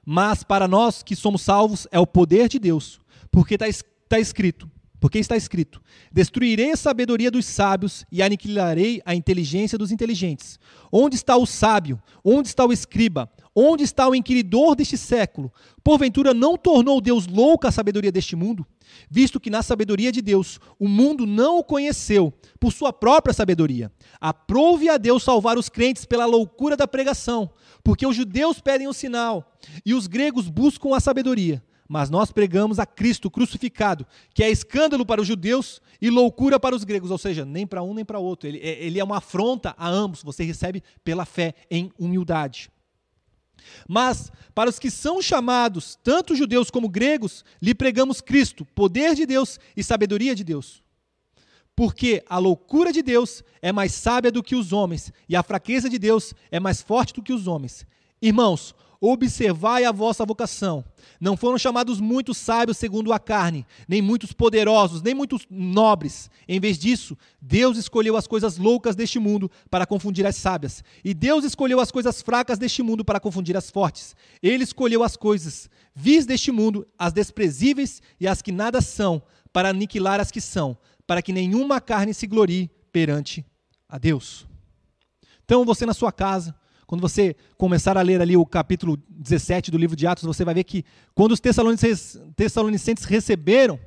mas 0.05 0.41
para 0.41 0.69
nós 0.69 1.03
que 1.03 1.17
somos 1.17 1.41
salvos 1.41 1.85
é 1.91 1.99
o 1.99 2.07
poder 2.07 2.47
de 2.47 2.59
Deus, 2.59 3.01
porque 3.29 3.55
está 3.55 3.65
tá 4.07 4.17
escrito: 4.17 4.71
Porque 5.03 5.19
está 5.19 5.35
escrito: 5.35 5.81
Destruirei 6.13 6.71
a 6.71 6.77
sabedoria 6.77 7.29
dos 7.29 7.45
sábios 7.45 8.05
e 8.09 8.23
aniquilarei 8.23 9.01
a 9.03 9.13
inteligência 9.13 9.77
dos 9.77 9.91
inteligentes. 9.91 10.57
Onde 10.89 11.17
está 11.17 11.35
o 11.35 11.45
sábio? 11.45 12.01
Onde 12.23 12.47
está 12.47 12.65
o 12.65 12.71
escriba? 12.71 13.29
Onde 13.53 13.83
está 13.83 14.07
o 14.07 14.15
inquiridor 14.15 14.75
deste 14.75 14.97
século? 14.97 15.51
Porventura 15.83 16.33
não 16.33 16.55
tornou 16.55 17.01
Deus 17.01 17.27
louca 17.27 17.67
a 17.67 17.71
sabedoria 17.71 18.13
deste 18.13 18.33
mundo? 18.33 18.65
Visto 19.09 19.41
que 19.41 19.49
na 19.49 19.61
sabedoria 19.61 20.09
de 20.09 20.21
Deus 20.21 20.57
o 20.79 20.87
mundo 20.87 21.25
não 21.25 21.57
o 21.57 21.65
conheceu 21.65 22.33
por 22.57 22.71
sua 22.71 22.93
própria 22.93 23.33
sabedoria. 23.33 23.91
Aprove 24.21 24.87
a 24.87 24.95
Deus 24.95 25.21
salvar 25.21 25.57
os 25.57 25.67
crentes 25.67 26.05
pela 26.05 26.25
loucura 26.25 26.77
da 26.77 26.87
pregação, 26.87 27.51
porque 27.83 28.07
os 28.07 28.15
judeus 28.15 28.61
pedem 28.61 28.87
o 28.87 28.93
sinal 28.93 29.53
e 29.85 29.93
os 29.93 30.07
gregos 30.07 30.47
buscam 30.47 30.95
a 30.95 31.01
sabedoria. 31.01 31.61
Mas 31.87 32.09
nós 32.09 32.31
pregamos 32.31 32.79
a 32.79 32.85
Cristo 32.85 33.29
crucificado, 33.29 34.05
que 34.33 34.43
é 34.43 34.49
escândalo 34.49 35.05
para 35.05 35.21
os 35.21 35.27
judeus 35.27 35.81
e 36.01 36.09
loucura 36.09 36.59
para 36.59 36.75
os 36.75 36.83
gregos, 36.83 37.11
ou 37.11 37.17
seja, 37.17 37.45
nem 37.45 37.67
para 37.67 37.83
um 37.83 37.93
nem 37.93 38.05
para 38.05 38.19
outro. 38.19 38.47
Ele, 38.47 38.59
é, 38.59 38.83
ele 38.83 38.99
é 38.99 39.03
uma 39.03 39.17
afronta 39.17 39.75
a 39.77 39.87
ambos, 39.87 40.23
você 40.23 40.43
recebe 40.43 40.83
pela 41.03 41.25
fé 41.25 41.53
em 41.69 41.91
humildade. 41.99 42.69
Mas 43.87 44.31
para 44.53 44.69
os 44.69 44.79
que 44.79 44.89
são 44.89 45.21
chamados, 45.21 45.97
tanto 46.03 46.35
judeus 46.35 46.69
como 46.69 46.89
gregos, 46.89 47.43
lhe 47.61 47.73
pregamos 47.73 48.21
Cristo, 48.21 48.65
poder 48.65 49.15
de 49.15 49.25
Deus 49.25 49.59
e 49.75 49.83
sabedoria 49.83 50.35
de 50.35 50.43
Deus. 50.43 50.83
Porque 51.75 52.23
a 52.29 52.37
loucura 52.37 52.91
de 52.91 53.01
Deus 53.01 53.43
é 53.61 53.71
mais 53.71 53.93
sábia 53.93 54.31
do 54.31 54.43
que 54.43 54.55
os 54.55 54.71
homens, 54.71 55.11
e 55.27 55.35
a 55.35 55.43
fraqueza 55.43 55.89
de 55.89 55.97
Deus 55.97 56.33
é 56.51 56.59
mais 56.59 56.81
forte 56.81 57.13
do 57.13 57.23
que 57.23 57.33
os 57.33 57.47
homens. 57.47 57.85
Irmãos, 58.21 58.75
observai 59.05 59.83
a 59.83 59.91
vossa 59.91 60.25
vocação. 60.25 60.85
Não 61.19 61.35
foram 61.35 61.57
chamados 61.57 61.99
muitos 61.99 62.37
sábios 62.37 62.77
segundo 62.77 63.11
a 63.11 63.19
carne, 63.19 63.65
nem 63.85 64.01
muitos 64.01 64.31
poderosos, 64.31 65.01
nem 65.01 65.13
muitos 65.13 65.45
nobres. 65.49 66.31
Em 66.47 66.57
vez 66.57 66.77
disso, 66.77 67.17
Deus 67.41 67.77
escolheu 67.77 68.15
as 68.15 68.27
coisas 68.27 68.57
loucas 68.57 68.95
deste 68.95 69.19
mundo 69.19 69.51
para 69.69 69.85
confundir 69.85 70.25
as 70.25 70.37
sábias, 70.37 70.81
e 71.03 71.13
Deus 71.13 71.43
escolheu 71.43 71.81
as 71.81 71.91
coisas 71.91 72.21
fracas 72.21 72.57
deste 72.57 72.81
mundo 72.81 73.03
para 73.03 73.19
confundir 73.19 73.57
as 73.57 73.69
fortes. 73.69 74.15
Ele 74.41 74.63
escolheu 74.63 75.03
as 75.03 75.17
coisas 75.17 75.69
vis 75.93 76.25
deste 76.25 76.49
mundo, 76.49 76.87
as 76.97 77.11
desprezíveis 77.11 78.01
e 78.21 78.25
as 78.25 78.41
que 78.41 78.53
nada 78.53 78.79
são, 78.79 79.21
para 79.51 79.69
aniquilar 79.69 80.21
as 80.21 80.31
que 80.31 80.39
são, 80.39 80.77
para 81.05 81.21
que 81.21 81.33
nenhuma 81.33 81.81
carne 81.81 82.13
se 82.13 82.25
glorie 82.25 82.71
perante 82.89 83.45
a 83.89 83.97
Deus. 83.97 84.47
Então, 85.43 85.65
você 85.65 85.85
na 85.85 85.93
sua 85.93 86.11
casa, 86.11 86.55
quando 86.93 87.01
você 87.01 87.35
começar 87.57 87.97
a 87.97 88.03
ler 88.03 88.21
ali 88.21 88.37
o 88.37 88.45
capítulo 88.45 88.99
17 89.09 89.71
do 89.71 89.79
livro 89.79 89.95
de 89.95 90.05
Atos, 90.05 90.25
você 90.25 90.45
vai 90.45 90.53
ver 90.53 90.63
que 90.63 90.85
quando 91.15 91.31
os 91.31 91.39
tessalonicenses, 91.39 93.03
receberam 93.07 93.79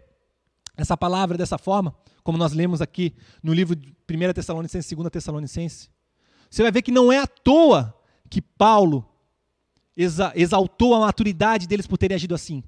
essa 0.76 0.96
palavra 0.96 1.38
dessa 1.38 1.56
forma, 1.56 1.94
como 2.24 2.36
nós 2.36 2.52
lemos 2.52 2.82
aqui 2.82 3.14
no 3.40 3.54
livro 3.54 3.76
de 3.76 3.94
1 4.10 4.32
Tessalonicenses, 4.32 4.92
2 4.92 5.08
Tessalonicenses, 5.08 5.88
você 6.50 6.64
vai 6.64 6.72
ver 6.72 6.82
que 6.82 6.90
não 6.90 7.12
é 7.12 7.20
à 7.20 7.28
toa 7.28 7.96
que 8.28 8.42
Paulo 8.42 9.06
exa 9.96 10.32
exaltou 10.34 10.92
a 10.92 10.98
maturidade 10.98 11.68
deles 11.68 11.86
por 11.86 11.98
terem 11.98 12.16
agido 12.16 12.34
assim. 12.34 12.60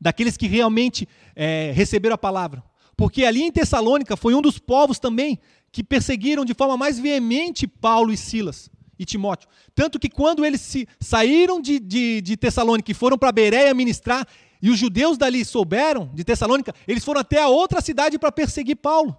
Daqueles 0.00 0.36
que 0.36 0.48
realmente 0.48 1.08
é, 1.36 1.70
receberam 1.72 2.16
a 2.16 2.18
palavra. 2.18 2.64
Porque 2.96 3.24
ali 3.24 3.44
em 3.44 3.52
Tessalônica 3.52 4.16
foi 4.16 4.34
um 4.34 4.42
dos 4.42 4.58
povos 4.58 4.98
também 4.98 5.38
que 5.70 5.84
perseguiram 5.84 6.44
de 6.44 6.52
forma 6.52 6.76
mais 6.76 6.98
veemente 6.98 7.64
Paulo 7.68 8.12
e 8.12 8.16
Silas 8.16 8.68
e 8.98 9.04
Timóteo. 9.04 9.48
Tanto 9.74 9.98
que 9.98 10.08
quando 10.08 10.44
eles 10.44 10.60
se 10.60 10.88
saíram 11.00 11.60
de, 11.60 11.78
de, 11.78 12.20
de 12.20 12.36
Tessalônica 12.36 12.90
e 12.90 12.94
foram 12.94 13.16
para 13.16 13.32
Bereia 13.32 13.72
ministrar, 13.74 14.26
e 14.60 14.70
os 14.70 14.78
judeus 14.78 15.16
dali 15.16 15.44
souberam, 15.44 16.10
de 16.12 16.24
Tessalônica, 16.24 16.74
eles 16.86 17.04
foram 17.04 17.20
até 17.20 17.40
a 17.40 17.48
outra 17.48 17.80
cidade 17.80 18.18
para 18.18 18.32
perseguir 18.32 18.76
Paulo. 18.76 19.16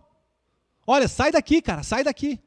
Olha, 0.85 1.07
sai 1.07 1.31
daqui, 1.31 1.61
cara, 1.61 1.83
sai 1.83 2.03
daqui. 2.03 2.39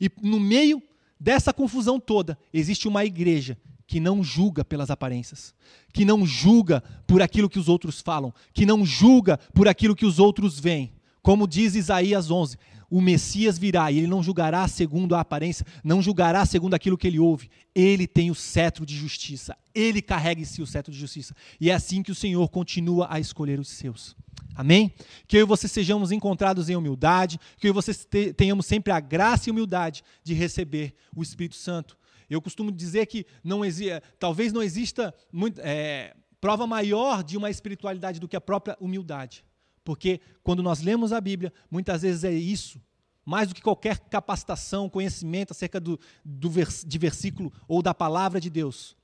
E 0.00 0.10
no 0.22 0.40
meio 0.40 0.82
dessa 1.18 1.52
confusão 1.52 2.00
toda, 2.00 2.38
existe 2.52 2.88
uma 2.88 3.04
igreja 3.04 3.56
que 3.86 4.00
não 4.00 4.24
julga 4.24 4.64
pelas 4.64 4.90
aparências, 4.90 5.54
que 5.92 6.04
não 6.04 6.24
julga 6.24 6.82
por 7.06 7.20
aquilo 7.20 7.48
que 7.48 7.58
os 7.58 7.68
outros 7.68 8.00
falam, 8.00 8.32
que 8.54 8.64
não 8.64 8.86
julga 8.86 9.36
por 9.52 9.68
aquilo 9.68 9.94
que 9.94 10.06
os 10.06 10.18
outros 10.18 10.58
veem. 10.58 10.94
Como 11.20 11.46
diz 11.46 11.74
Isaías 11.74 12.30
11, 12.30 12.56
o 12.92 13.00
Messias 13.00 13.56
virá 13.58 13.90
e 13.90 13.96
ele 13.96 14.06
não 14.06 14.22
julgará 14.22 14.68
segundo 14.68 15.14
a 15.14 15.20
aparência, 15.20 15.64
não 15.82 16.02
julgará 16.02 16.44
segundo 16.44 16.74
aquilo 16.74 16.98
que 16.98 17.06
ele 17.06 17.18
ouve. 17.18 17.48
Ele 17.74 18.06
tem 18.06 18.30
o 18.30 18.34
cetro 18.34 18.84
de 18.84 18.94
justiça, 18.94 19.56
ele 19.74 20.02
carrega 20.02 20.42
em 20.42 20.44
si 20.44 20.60
o 20.60 20.66
cetro 20.66 20.92
de 20.92 20.98
justiça. 20.98 21.34
E 21.58 21.70
é 21.70 21.74
assim 21.74 22.02
que 22.02 22.12
o 22.12 22.14
Senhor 22.14 22.46
continua 22.50 23.06
a 23.08 23.18
escolher 23.18 23.58
os 23.58 23.68
seus. 23.68 24.14
Amém? 24.54 24.92
Que 25.26 25.38
eu 25.38 25.40
e 25.40 25.46
você 25.46 25.66
sejamos 25.66 26.12
encontrados 26.12 26.68
em 26.68 26.76
humildade, 26.76 27.40
que 27.56 27.66
eu 27.66 27.70
e 27.70 27.72
você 27.72 27.94
tenhamos 28.34 28.66
sempre 28.66 28.92
a 28.92 29.00
graça 29.00 29.48
e 29.48 29.50
humildade 29.50 30.04
de 30.22 30.34
receber 30.34 30.92
o 31.16 31.22
Espírito 31.22 31.56
Santo. 31.56 31.96
Eu 32.28 32.42
costumo 32.42 32.70
dizer 32.70 33.06
que 33.06 33.24
não 33.42 33.64
exi 33.64 33.86
talvez 34.18 34.52
não 34.52 34.62
exista 34.62 35.14
muito, 35.32 35.58
é, 35.62 36.14
prova 36.42 36.66
maior 36.66 37.24
de 37.24 37.38
uma 37.38 37.48
espiritualidade 37.48 38.20
do 38.20 38.28
que 38.28 38.36
a 38.36 38.40
própria 38.40 38.76
humildade. 38.78 39.42
Porque 39.84 40.20
quando 40.42 40.62
nós 40.62 40.80
lemos 40.80 41.12
a 41.12 41.20
Bíblia, 41.20 41.52
muitas 41.70 42.02
vezes 42.02 42.24
é 42.24 42.32
isso, 42.32 42.80
mais 43.24 43.48
do 43.48 43.54
que 43.54 43.62
qualquer 43.62 43.98
capacitação, 43.98 44.88
conhecimento 44.88 45.52
acerca 45.52 45.80
do, 45.80 45.98
do 46.24 46.50
vers, 46.50 46.84
de 46.86 46.98
versículo 46.98 47.52
ou 47.68 47.82
da 47.82 47.94
palavra 47.94 48.40
de 48.40 48.50
Deus, 48.50 48.96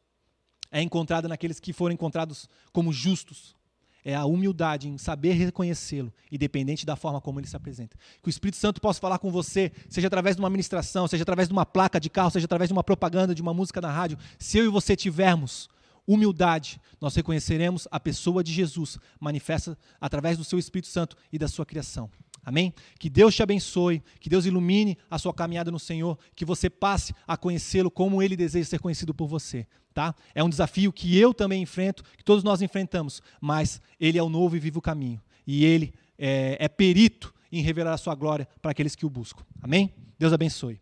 é 0.70 0.82
encontrada 0.82 1.28
naqueles 1.28 1.60
que 1.60 1.72
foram 1.72 1.94
encontrados 1.94 2.48
como 2.72 2.92
justos. 2.92 3.56
É 4.04 4.14
a 4.14 4.24
humildade 4.24 4.88
em 4.88 4.96
saber 4.96 5.32
reconhecê-lo, 5.32 6.12
independente 6.30 6.86
da 6.86 6.96
forma 6.96 7.20
como 7.20 7.40
ele 7.40 7.46
se 7.46 7.56
apresenta. 7.56 7.96
Que 8.22 8.28
o 8.28 8.30
Espírito 8.30 8.56
Santo 8.56 8.80
possa 8.80 9.00
falar 9.00 9.18
com 9.18 9.30
você, 9.30 9.72
seja 9.88 10.06
através 10.06 10.36
de 10.36 10.40
uma 10.40 10.48
ministração, 10.48 11.06
seja 11.08 11.24
através 11.24 11.48
de 11.48 11.52
uma 11.52 11.66
placa 11.66 12.00
de 12.00 12.08
carro, 12.08 12.30
seja 12.30 12.46
através 12.46 12.68
de 12.68 12.72
uma 12.72 12.84
propaganda, 12.84 13.34
de 13.34 13.42
uma 13.42 13.52
música 13.52 13.80
na 13.80 13.90
rádio. 13.90 14.16
Se 14.38 14.56
eu 14.56 14.64
e 14.64 14.68
você 14.68 14.96
tivermos 14.96 15.68
humildade, 16.08 16.80
nós 17.00 17.14
reconheceremos 17.14 17.86
a 17.90 18.00
pessoa 18.00 18.42
de 18.42 18.52
Jesus 18.52 18.98
manifesta 19.20 19.78
através 20.00 20.38
do 20.38 20.42
seu 20.42 20.58
Espírito 20.58 20.88
Santo 20.88 21.16
e 21.32 21.38
da 21.38 21.46
sua 21.46 21.66
criação. 21.66 22.10
Amém? 22.42 22.72
Que 22.98 23.10
Deus 23.10 23.34
te 23.34 23.42
abençoe, 23.42 24.02
que 24.18 24.30
Deus 24.30 24.46
ilumine 24.46 24.96
a 25.10 25.18
sua 25.18 25.34
caminhada 25.34 25.70
no 25.70 25.78
Senhor, 25.78 26.18
que 26.34 26.44
você 26.44 26.70
passe 26.70 27.14
a 27.26 27.36
conhecê-lo 27.36 27.90
como 27.90 28.22
ele 28.22 28.36
deseja 28.36 28.70
ser 28.70 28.80
conhecido 28.80 29.12
por 29.12 29.28
você, 29.28 29.66
tá? 29.92 30.14
É 30.34 30.42
um 30.42 30.48
desafio 30.48 30.92
que 30.92 31.18
eu 31.18 31.34
também 31.34 31.62
enfrento, 31.62 32.02
que 32.16 32.24
todos 32.24 32.42
nós 32.42 32.62
enfrentamos, 32.62 33.20
mas 33.40 33.82
ele 34.00 34.16
é 34.16 34.22
o 34.22 34.30
novo 34.30 34.56
e 34.56 34.58
vivo 34.58 34.80
caminho 34.80 35.20
e 35.48 35.64
ele 35.64 35.94
é, 36.18 36.58
é 36.60 36.68
perito 36.68 37.34
em 37.50 37.62
revelar 37.62 37.94
a 37.94 37.96
sua 37.96 38.14
glória 38.14 38.46
para 38.60 38.72
aqueles 38.72 38.94
que 38.94 39.06
o 39.06 39.10
buscam. 39.10 39.42
Amém? 39.62 39.94
Deus 40.18 40.34
abençoe. 40.34 40.78